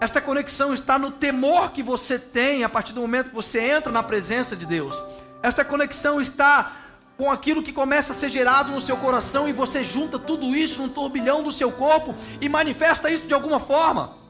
[0.00, 3.92] Esta conexão está no temor que você tem a partir do momento que você entra
[3.92, 4.92] na presença de Deus.
[5.40, 6.72] Esta conexão está
[7.16, 10.82] com aquilo que começa a ser gerado no seu coração e você junta tudo isso
[10.82, 14.23] num turbilhão do seu corpo e manifesta isso de alguma forma.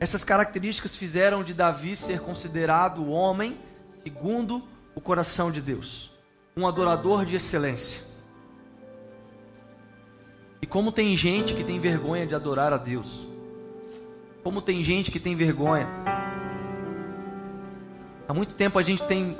[0.00, 4.62] Essas características fizeram de Davi ser considerado o homem segundo
[4.94, 6.12] o coração de Deus,
[6.56, 8.04] um adorador de excelência.
[10.62, 13.26] E como tem gente que tem vergonha de adorar a Deus,
[14.42, 15.88] como tem gente que tem vergonha.
[18.28, 19.36] Há muito tempo a gente tem,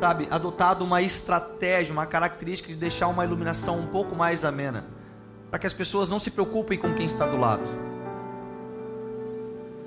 [0.00, 4.84] sabe, adotado uma estratégia, uma característica de deixar uma iluminação um pouco mais amena,
[5.50, 7.87] para que as pessoas não se preocupem com quem está do lado.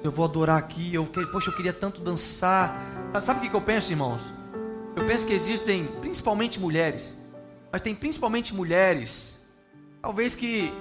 [0.04, 2.76] Eu vou adorar aqui, eu, poxa, eu queria tanto dançar.
[3.22, 4.22] Sabe o que eu penso, irmãos?
[4.96, 7.16] Eu penso que existem principalmente mulheres,
[7.72, 9.40] mas tem principalmente mulheres,
[10.02, 10.74] talvez que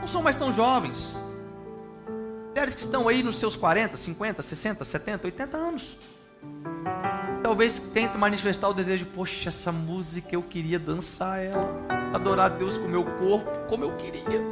[0.00, 1.18] não são mais tão jovens,
[2.48, 5.96] mulheres que estão aí nos seus 40, 50, 60, 70, 80 anos.
[7.42, 11.70] Talvez tentem manifestar o desejo, poxa, essa música eu queria dançar ela,
[12.12, 14.42] adorar Deus com o meu corpo, como eu queria.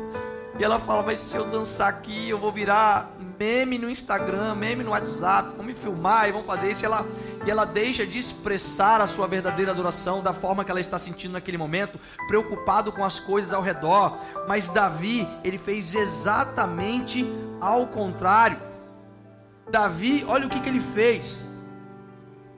[0.63, 4.85] E ela fala, mas se eu dançar aqui, eu vou virar meme no Instagram, meme
[4.85, 6.85] no WhatsApp, vão me filmar e vão fazer isso.
[6.85, 7.05] E ela,
[7.45, 11.33] e ela deixa de expressar a sua verdadeira adoração da forma que ela está sentindo
[11.33, 11.99] naquele momento,
[12.29, 14.17] preocupado com as coisas ao redor.
[14.47, 17.27] Mas Davi, ele fez exatamente
[17.61, 18.57] ao contrário.
[19.69, 21.49] Davi, olha o que, que ele fez.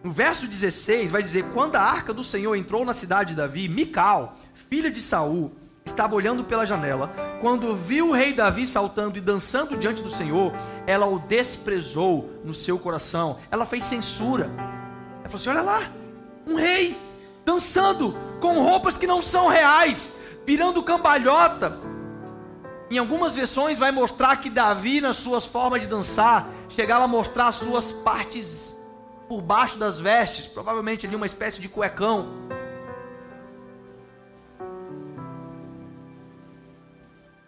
[0.02, 3.66] No verso 16 vai dizer: Quando a arca do Senhor entrou na cidade de Davi,
[3.66, 7.12] Mical, filha de Saul, estava olhando pela janela.
[7.41, 10.53] Quando viu o rei Davi saltando e dançando diante do Senhor,
[10.87, 13.39] ela o desprezou no seu coração.
[13.51, 14.51] Ela fez censura.
[15.20, 15.82] Ela falou assim: Olha lá,
[16.47, 16.97] um rei
[17.45, 20.16] dançando com roupas que não são reais,
[20.47, 21.78] virando cambalhota.
[22.91, 27.49] Em algumas versões vai mostrar que Davi, nas suas formas de dançar, chegava a mostrar
[27.49, 28.76] as suas partes
[29.28, 32.28] por baixo das vestes, provavelmente ali uma espécie de cuecão.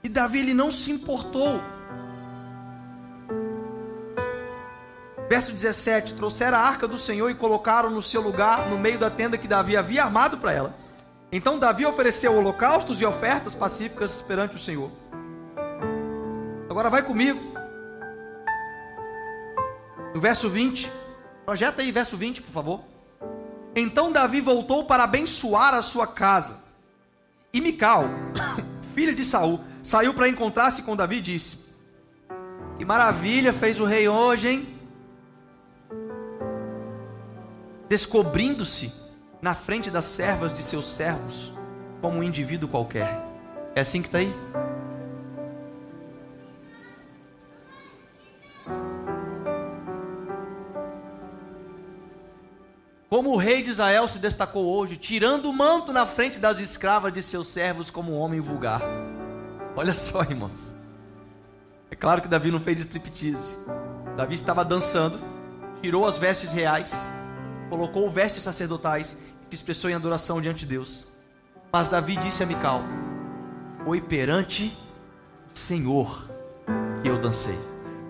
[0.07, 1.61] E Davi ele não se importou.
[5.29, 9.11] Verso 17: Trouxeram a arca do Senhor e colocaram no seu lugar, no meio da
[9.11, 10.77] tenda que Davi havia armado para ela.
[11.33, 14.93] Então Davi ofereceu holocaustos e ofertas pacíficas perante o Senhor.
[16.71, 17.41] Agora vai comigo.
[20.15, 20.89] No verso 20.
[21.45, 22.81] Projeta aí, verso 20, por favor.
[23.75, 26.63] Então Davi voltou para abençoar a sua casa.
[27.53, 28.05] E Mical,
[28.95, 31.59] filha de Saul, saiu para encontrar-se com Davi e disse:
[32.77, 34.79] Que maravilha fez o rei hoje, hein?
[37.89, 38.93] Descobrindo-se
[39.41, 41.53] na frente das servas de seus servos,
[42.01, 43.23] como um indivíduo qualquer.
[43.77, 44.35] É assim que está aí?
[53.09, 57.13] Como o rei de Israel se destacou hoje, tirando o manto na frente das escravas
[57.13, 58.83] de seus servos como um homem vulgar.
[59.77, 60.75] Olha só, irmãos.
[61.91, 63.59] É claro que Davi não fez striptease.
[64.17, 65.21] Davi estava dançando,
[65.83, 67.11] tirou as vestes reais,
[67.69, 71.07] colocou vestes sacerdotais e se expressou em adoração diante de Deus.
[71.71, 72.83] Mas Davi disse a Mical:
[73.85, 74.75] Foi perante
[75.55, 76.27] o Senhor
[77.03, 77.59] que eu dancei.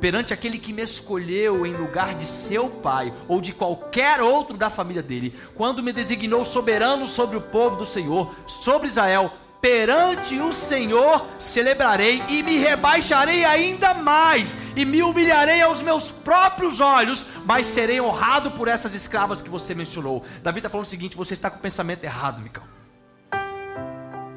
[0.01, 4.71] Perante aquele que me escolheu em lugar de seu pai ou de qualquer outro da
[4.71, 9.33] família dele, quando me designou soberano sobre o povo do Senhor, sobre Israel,
[9.67, 16.79] perante o Senhor celebrarei e me rebaixarei ainda mais e me humilharei aos meus próprios
[16.79, 20.23] olhos, mas serei honrado por essas escravas que você mencionou.
[20.41, 22.76] Davi está falando o seguinte: você está com o pensamento errado, Micão.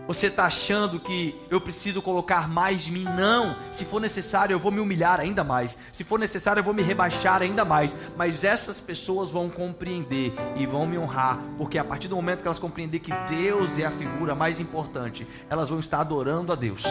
[0.09, 3.03] Você está achando que eu preciso colocar mais de mim?
[3.03, 3.55] Não.
[3.71, 5.77] Se for necessário, eu vou me humilhar ainda mais.
[5.93, 7.95] Se for necessário, eu vou me rebaixar ainda mais.
[8.17, 12.47] Mas essas pessoas vão compreender e vão me honrar, porque a partir do momento que
[12.47, 16.83] elas compreender que Deus é a figura mais importante, elas vão estar adorando a Deus.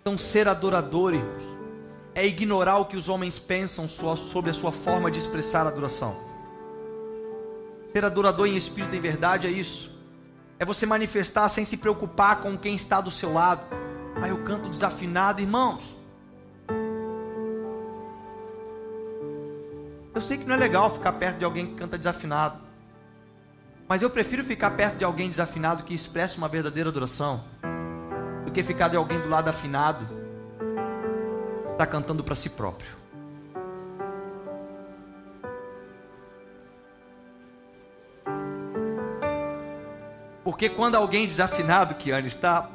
[0.00, 1.42] Então, ser adorador, irmãos,
[2.14, 6.27] é ignorar o que os homens pensam sobre a sua forma de expressar adoração.
[7.98, 9.90] Ser adorador em espírito e em verdade é isso.
[10.56, 13.62] É você manifestar sem se preocupar com quem está do seu lado.
[14.22, 15.82] Aí eu canto desafinado, irmãos.
[20.14, 22.60] Eu sei que não é legal ficar perto de alguém que canta desafinado.
[23.88, 27.42] Mas eu prefiro ficar perto de alguém desafinado que expressa uma verdadeira adoração
[28.44, 30.06] do que ficar de alguém do lado afinado
[31.66, 32.97] que está cantando para si próprio.
[40.48, 42.70] Porque quando alguém desafinado, que está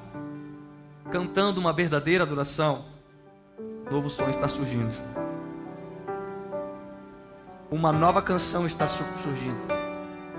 [1.10, 2.86] cantando uma verdadeira adoração,
[3.90, 4.94] novo som está surgindo.
[7.72, 9.58] Uma nova canção está surgindo.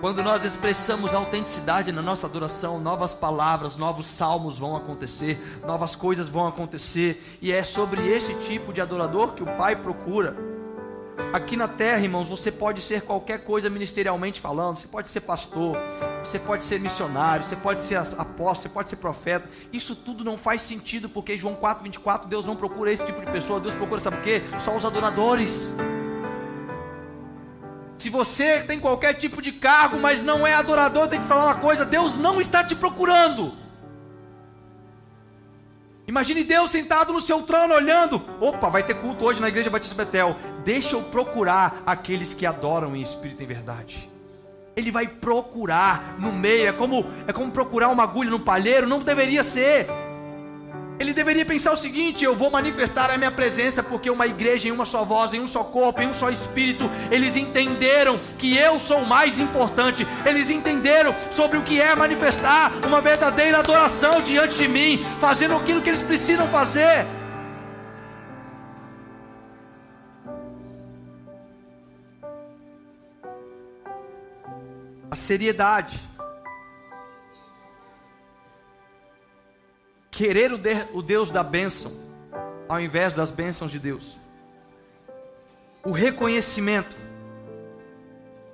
[0.00, 6.28] Quando nós expressamos autenticidade na nossa adoração, novas palavras, novos salmos vão acontecer, novas coisas
[6.28, 10.53] vão acontecer, e é sobre esse tipo de adorador que o Pai procura.
[11.32, 15.76] Aqui na terra, irmãos, você pode ser qualquer coisa ministerialmente falando, você pode ser pastor,
[16.22, 19.48] você pode ser missionário, você pode ser apóstolo, você pode ser profeta.
[19.72, 23.60] Isso tudo não faz sentido, porque João 4,24, Deus não procura esse tipo de pessoa,
[23.60, 24.42] Deus procura, sabe o quê?
[24.58, 25.74] Só os adoradores.
[27.98, 31.54] Se você tem qualquer tipo de cargo, mas não é adorador, tem que falar uma
[31.56, 33.63] coisa: Deus não está te procurando.
[36.06, 38.22] Imagine Deus sentado no seu trono olhando.
[38.40, 40.36] Opa, vai ter culto hoje na igreja Batista Betel.
[40.62, 44.10] Deixa eu procurar aqueles que adoram em espírito e em verdade.
[44.76, 48.98] Ele vai procurar no meio, é como é como procurar uma agulha no palheiro, não
[48.98, 49.86] deveria ser.
[50.98, 54.70] Ele deveria pensar o seguinte: eu vou manifestar a minha presença, porque uma igreja em
[54.70, 58.78] uma só voz, em um só corpo, em um só espírito, eles entenderam que eu
[58.78, 64.56] sou o mais importante, eles entenderam sobre o que é manifestar uma verdadeira adoração diante
[64.56, 67.06] de mim, fazendo aquilo que eles precisam fazer.
[75.10, 76.13] A seriedade
[80.14, 81.92] querer o, de, o Deus da bênção,
[82.68, 84.16] ao invés das bênçãos de Deus.
[85.84, 86.96] O reconhecimento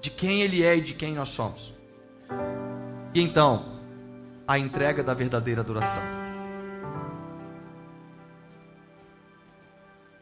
[0.01, 1.75] de quem Ele é e de quem nós somos.
[3.13, 3.79] E então,
[4.49, 6.03] a entrega da verdadeira adoração.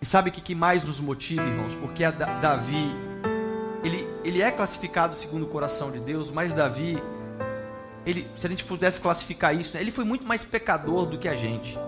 [0.02, 1.74] E sabe o que, mais nos motiva, irmãos?
[1.74, 2.92] Porque a Davi,
[3.84, 7.00] ele, ele é classificado segundo o coração de Deus, mas Davi
[8.08, 11.28] ele, se a gente pudesse classificar isso, né, ele foi muito mais pecador do que
[11.28, 11.78] a gente.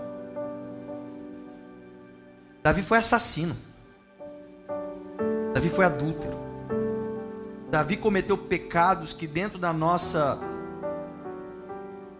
[2.61, 3.55] Davi foi assassino.
[5.51, 6.37] Davi foi adúltero.
[7.71, 10.37] Davi cometeu pecados que dentro da nossa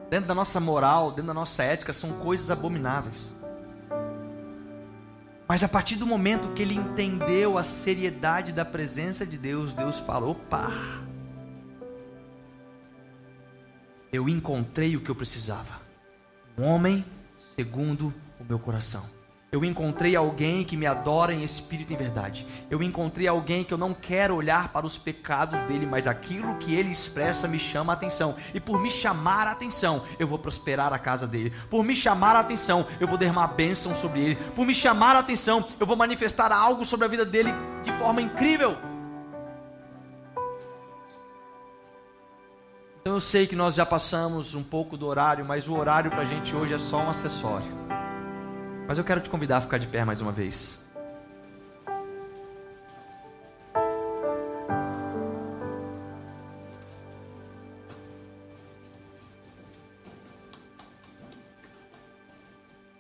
[0.10, 3.34] dentro da nossa moral, dentro da nossa ética são coisas abomináveis.
[5.47, 9.99] Mas a partir do momento que ele entendeu a seriedade da presença de Deus, Deus
[9.99, 10.72] falou: opa,
[14.12, 15.82] eu encontrei o que eu precisava.
[16.57, 17.05] Um homem
[17.55, 19.05] segundo o meu coração.
[19.51, 22.47] Eu encontrei alguém que me adora em espírito e em verdade.
[22.70, 26.74] Eu encontrei alguém que eu não quero olhar para os pecados dele, mas aquilo que
[26.74, 28.36] ele expressa me chama a atenção.
[28.53, 31.51] E por me chamar a atenção, eu vou prosperar a casa dele.
[31.70, 34.36] Por me chamar a atenção, eu vou derramar bênção sobre ele.
[34.55, 37.53] Por me chamar a atenção, eu vou manifestar algo sobre a vida dele
[37.84, 38.91] de forma incrível.
[43.02, 46.22] Então eu sei que nós já passamos um pouco do horário, mas o horário para
[46.22, 47.66] a gente hoje é só um acessório.
[48.88, 50.80] Mas eu quero te convidar a ficar de pé mais uma vez.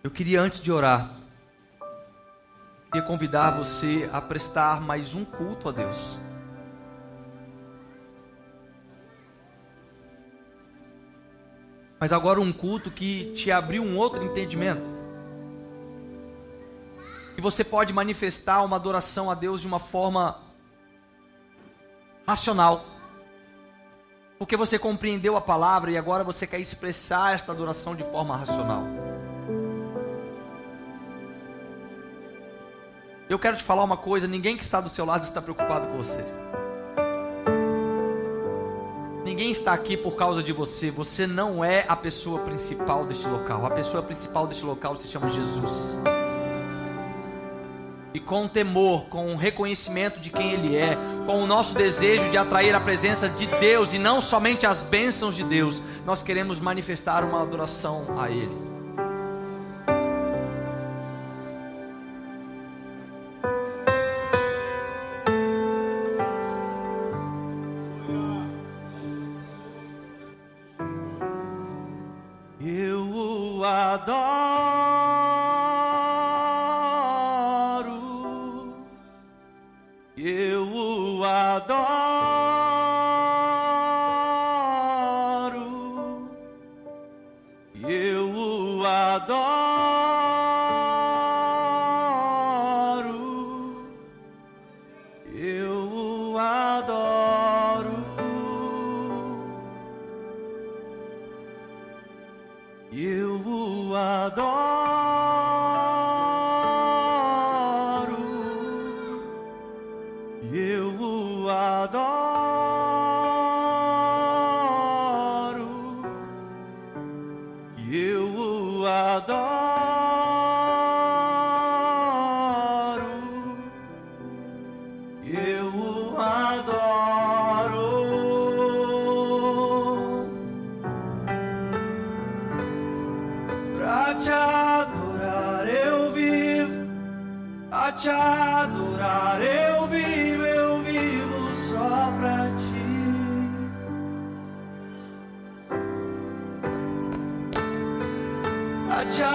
[0.03, 1.11] Eu queria, antes de orar,
[2.85, 6.19] queria convidar você a prestar mais um culto a Deus.
[12.01, 14.81] Mas agora um culto que te abriu um outro entendimento.
[17.35, 20.41] Que você pode manifestar uma adoração a Deus de uma forma
[22.27, 22.83] racional.
[24.39, 28.83] Porque você compreendeu a palavra e agora você quer expressar esta adoração de forma racional.
[33.29, 35.97] Eu quero te falar uma coisa: ninguém que está do seu lado está preocupado com
[35.97, 36.25] você.
[39.31, 40.91] Ninguém está aqui por causa de você.
[40.91, 43.65] Você não é a pessoa principal deste local.
[43.65, 45.97] A pessoa principal deste local se chama Jesus.
[48.13, 52.37] E com temor, com o reconhecimento de quem Ele é, com o nosso desejo de
[52.37, 57.23] atrair a presença de Deus e não somente as bênçãos de Deus, nós queremos manifestar
[57.23, 58.70] uma adoração a Ele.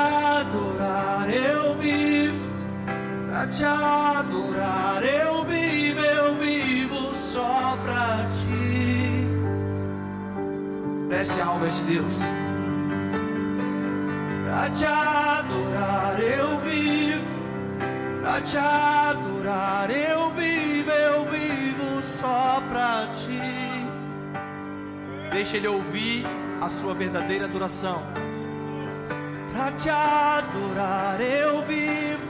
[0.07, 2.49] Adorar eu vivo,
[3.29, 9.27] pra te adorar eu vivo, eu vivo só pra ti.
[11.03, 12.19] Expresse a alma de Deus.
[14.45, 17.37] Pra te adorar eu vivo,
[18.23, 23.41] pra te adorar eu vivo, eu vivo só pra ti.
[25.31, 26.25] Deixa ele ouvir
[26.61, 28.03] a sua verdadeira adoração.
[29.57, 32.21] Pra te adorar eu vivo,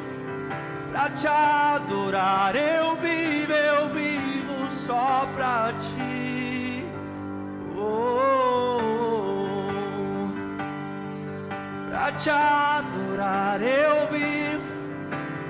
[0.93, 6.85] pra te adorar eu vivo, eu vivo só pra ti.
[7.77, 9.59] Oh, oh,
[10.13, 10.31] oh.
[11.91, 14.63] Pra te adorar eu vivo,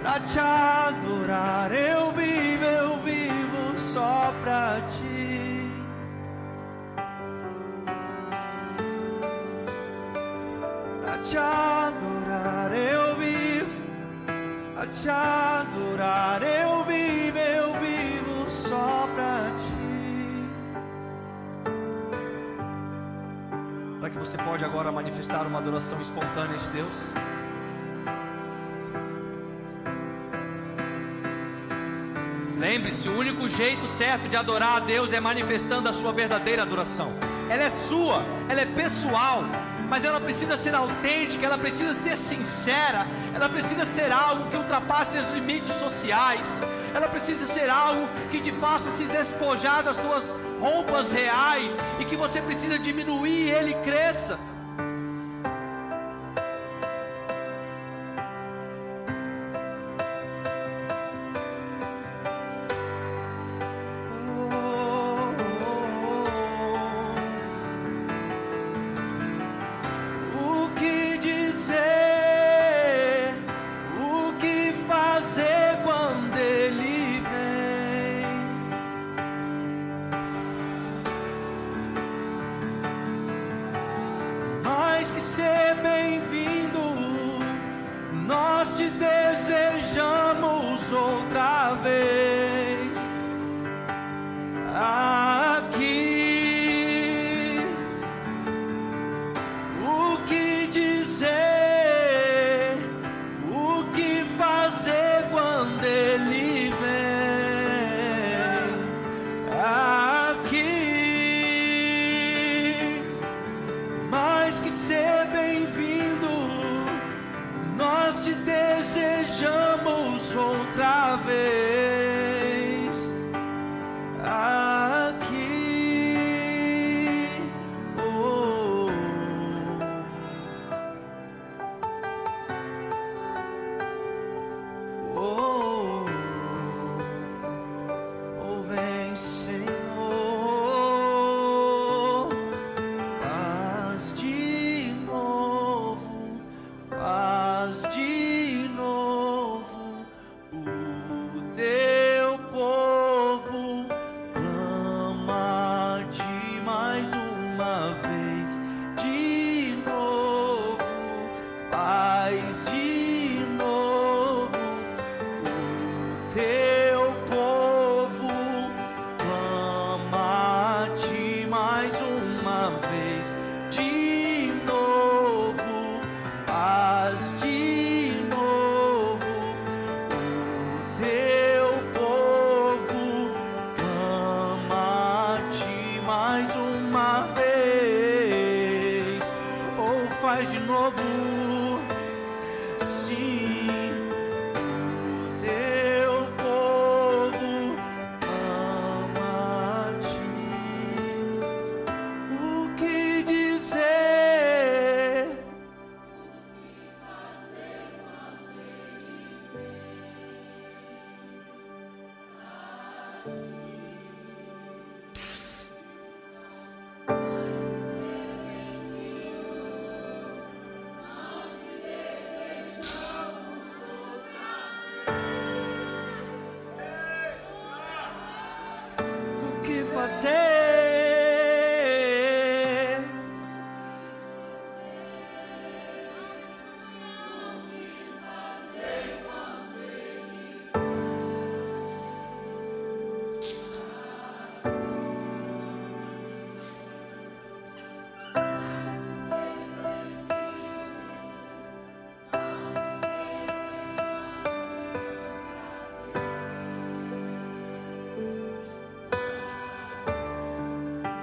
[0.00, 5.05] pra te adorar eu vivo, eu vivo só pra ti.
[11.28, 13.66] Te adorar eu vivo,
[14.74, 20.44] pra te adorar eu vivo, eu vivo só pra ti.
[23.98, 27.12] Para que você pode agora manifestar uma adoração espontânea de Deus.
[32.56, 37.12] Lembre-se, o único jeito certo de adorar a Deus é manifestando a sua verdadeira adoração.
[37.50, 39.42] Ela é sua, ela é pessoal,
[39.88, 45.18] mas ela precisa ser autêntica, ela precisa ser sincera, ela precisa ser algo que ultrapasse
[45.18, 46.60] os limites sociais,
[46.94, 52.16] ela precisa ser algo que te faça se despojar das tuas roupas reais e que
[52.16, 54.38] você precisa diminuir e ele cresça.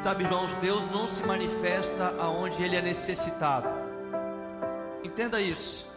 [0.03, 3.69] Sabe, irmãos, Deus não se manifesta aonde Ele é necessitado.
[5.01, 5.89] Entenda isso.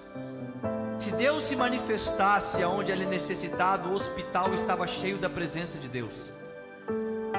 [0.96, 5.88] Se Deus se manifestasse aonde Ele é necessitado, o hospital estava cheio da presença de
[5.88, 6.30] Deus.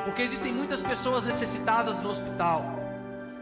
[0.04, 2.66] Porque existem muitas pessoas necessitadas no hospital.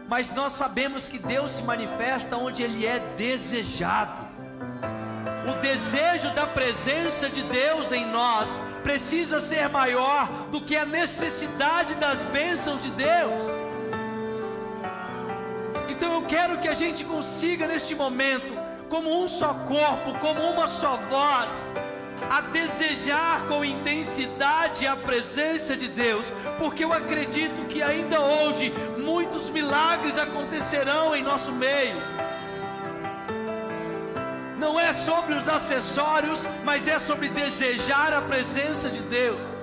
[0.08, 4.24] Mas nós sabemos que Deus se manifesta onde Ele é desejado.
[5.50, 11.96] O desejo da presença de Deus em nós precisa ser maior do que a necessidade
[11.96, 13.42] das bênçãos de Deus.
[15.88, 18.46] Então eu quero que a gente consiga neste momento,
[18.88, 21.68] como um só corpo, como uma só voz,
[22.30, 29.50] a desejar com intensidade a presença de Deus, porque eu acredito que ainda hoje muitos
[29.50, 32.25] milagres acontecerão em nosso meio
[34.66, 39.55] não é sobre os acessórios, mas é sobre desejar a presença de Deus.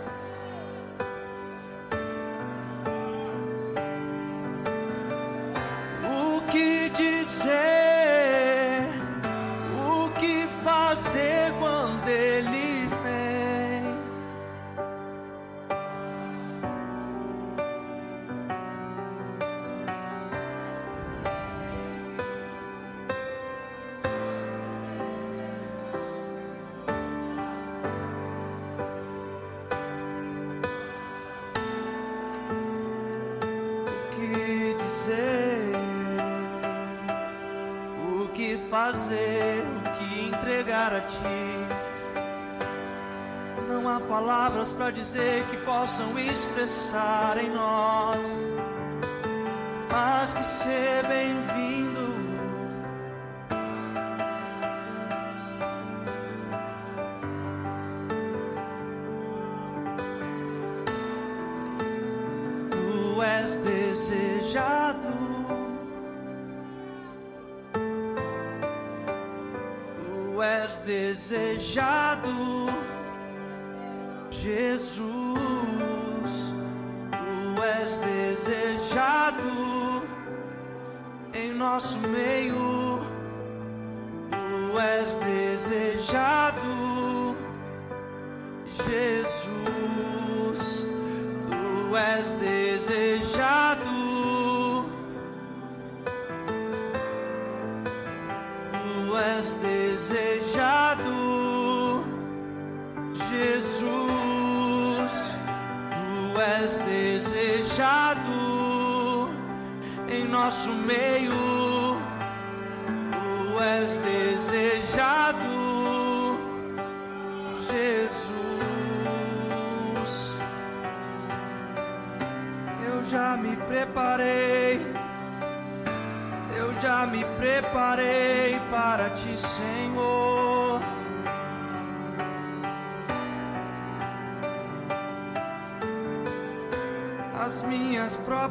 [45.84, 47.73] Possam expressar em nós,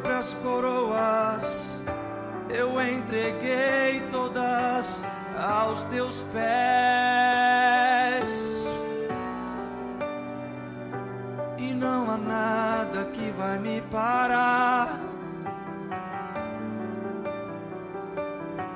[0.02, 1.72] próprias coroas
[2.50, 5.04] eu entreguei todas
[5.38, 6.42] aos teus pés.
[11.56, 15.00] E não há nada que vai me parar.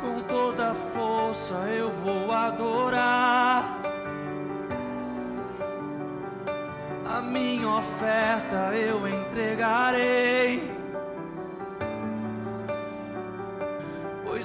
[0.00, 3.80] com toda força eu vou adorar.
[7.04, 10.75] A minha oferta eu entregarei,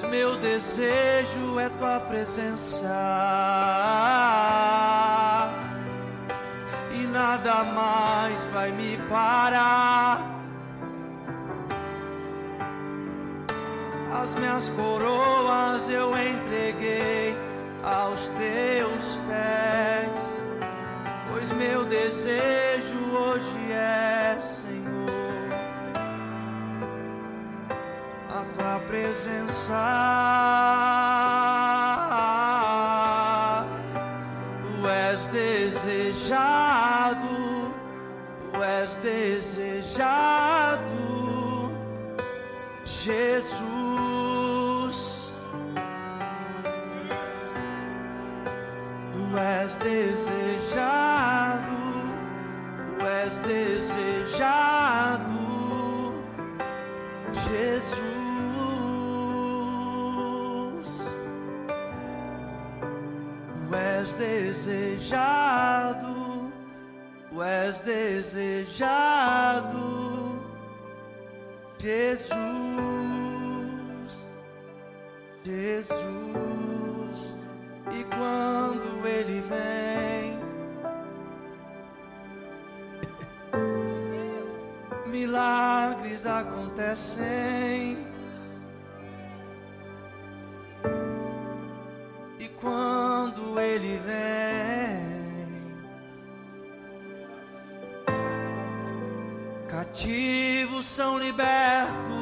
[0.03, 2.87] meu desejo é tua presença
[6.93, 10.27] e nada mais vai me parar.
[14.11, 17.35] As minhas coroas eu entreguei
[17.83, 20.43] aos teus pés,
[21.29, 24.37] pois meu desejo hoje é,
[28.55, 29.83] tua presença.
[34.61, 37.35] Tu és desejado,
[38.53, 40.81] tu és desejado.
[43.03, 43.59] Jesus,
[49.13, 50.20] tu és desejado,
[64.21, 66.13] desejado,
[67.29, 69.19] tu és desejado.
[71.79, 72.37] Jesus,
[75.43, 77.35] Jesus,
[77.91, 80.39] e quando Ele vem,
[85.07, 88.10] milagres acontecem.
[92.61, 95.01] Quando Ele vem,
[99.67, 102.21] cativos são libertos.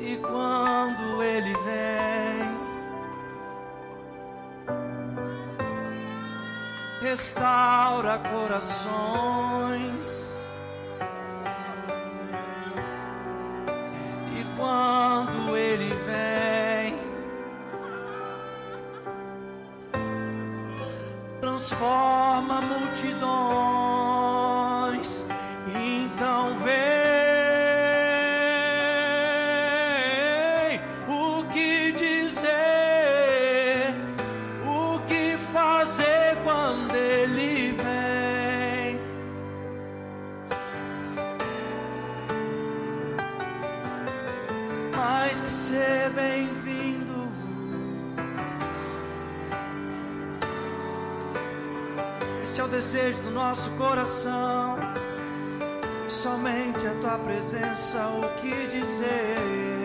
[0.00, 2.58] E quando Ele vem,
[7.02, 10.30] restaura corações.
[14.32, 15.39] E quando
[21.60, 24.29] transforma multidões.
[52.80, 54.78] Desejo do nosso coração.
[56.08, 59.79] Somente a tua presença, o que dizer.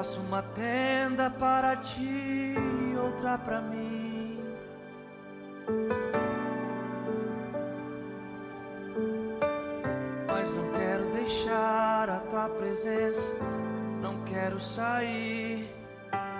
[0.00, 2.54] Faço uma tenda para ti,
[2.98, 4.42] outra para mim.
[10.26, 13.34] Mas não quero deixar a tua presença,
[14.00, 15.68] não quero sair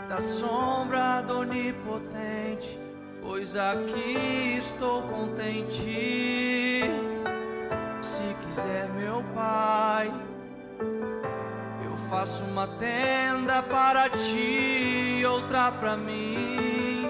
[0.08, 2.80] da sombra do onipotente,
[3.20, 6.59] pois aqui estou contente.
[12.20, 17.08] Faço uma tenda para ti, outra para mim.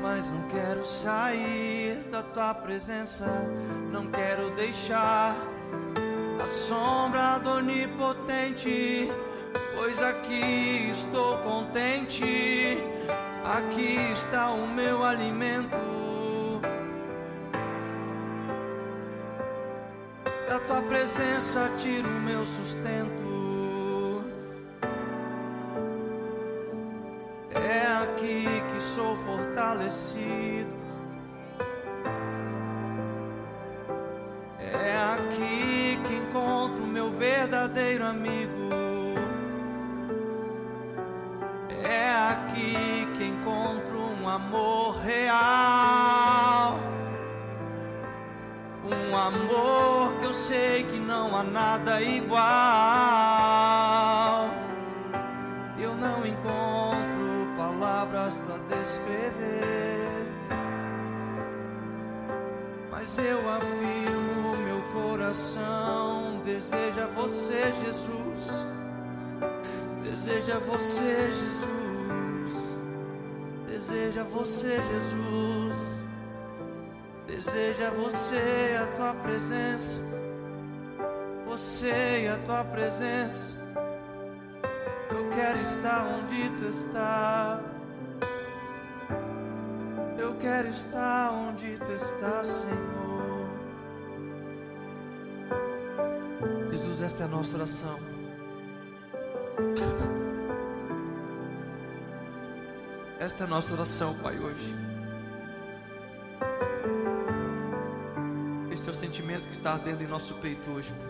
[0.00, 3.26] Mas não quero sair da tua presença,
[3.90, 5.34] não quero deixar
[6.40, 9.10] a sombra do onipotente,
[9.74, 12.78] pois aqui estou contente.
[13.44, 15.79] Aqui está o meu alimento.
[21.10, 24.22] Presença tiro o meu sustento.
[27.52, 30.70] É aqui que sou fortalecido.
[34.60, 38.70] É aqui que encontro meu verdadeiro amigo.
[41.82, 46.78] É aqui que encontro um amor real.
[48.84, 49.99] Um amor
[50.30, 52.38] eu sei que não há nada igual.
[55.76, 60.28] Eu não encontro palavras para descrever.
[62.92, 68.70] Mas eu afirmo, meu coração deseja você, Jesus.
[70.04, 72.78] Deseja você, Jesus.
[73.66, 76.04] Deseja você, Jesus.
[77.26, 80.09] Deseja você, a tua presença.
[81.60, 83.54] Você e a tua presença.
[85.10, 87.60] Eu quero estar onde tu está.
[90.16, 93.46] Eu quero estar onde tu estás, Senhor.
[96.70, 98.00] Jesus, esta é a nossa oração.
[103.18, 104.74] Esta é a nossa oração, Pai, hoje.
[108.72, 111.09] Este é o sentimento que está ardendo em nosso peito hoje, Pai.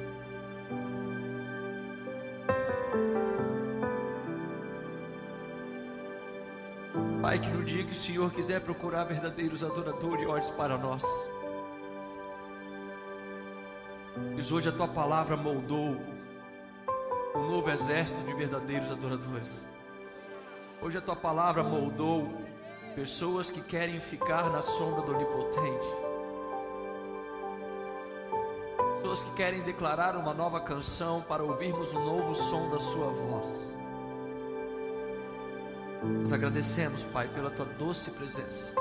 [7.30, 11.04] Pai, que no dia que o Senhor quiser procurar verdadeiros adoradores, olhes para nós.
[14.32, 15.96] Pois hoje a tua palavra moldou
[17.36, 19.64] um novo exército de verdadeiros adoradores.
[20.82, 22.28] Hoje a tua palavra moldou
[22.96, 25.86] pessoas que querem ficar na sombra do Onipotente.
[28.96, 33.79] Pessoas que querem declarar uma nova canção para ouvirmos o novo som da sua voz.
[36.02, 38.72] Nós agradecemos, Pai, pela tua doce presença.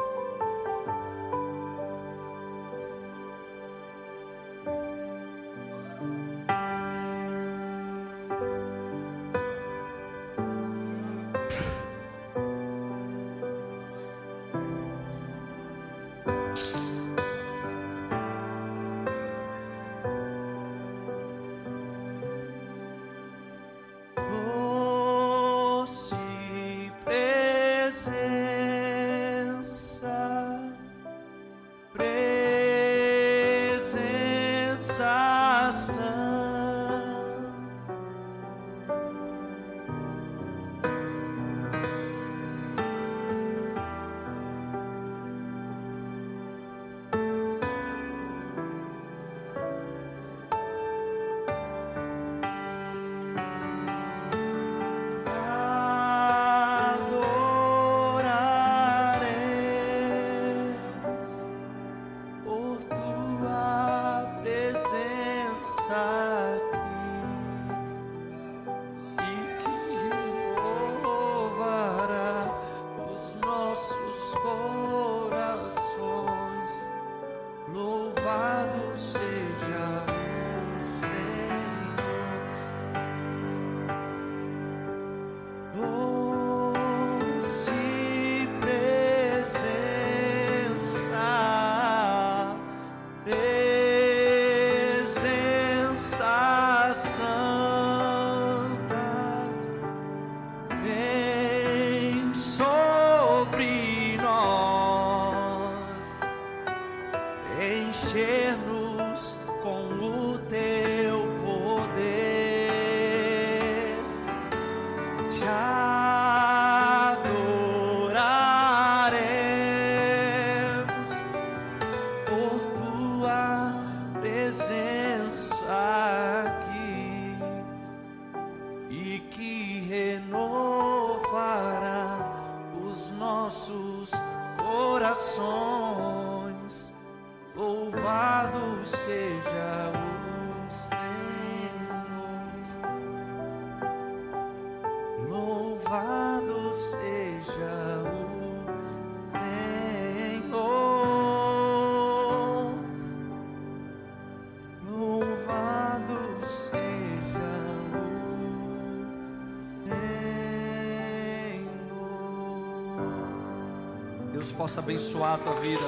[164.59, 165.87] Possa abençoar a tua vida.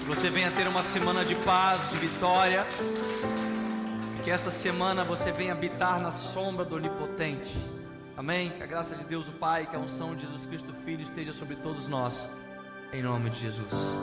[0.00, 2.66] Que você venha ter uma semana de paz, de vitória.
[4.24, 7.56] Que esta semana você venha habitar na sombra do Onipotente.
[8.16, 8.50] Amém?
[8.50, 11.32] Que a graça de Deus, o Pai, que a unção de Jesus Cristo, Filho, esteja
[11.32, 12.28] sobre todos nós.
[12.92, 14.02] Em nome de Jesus.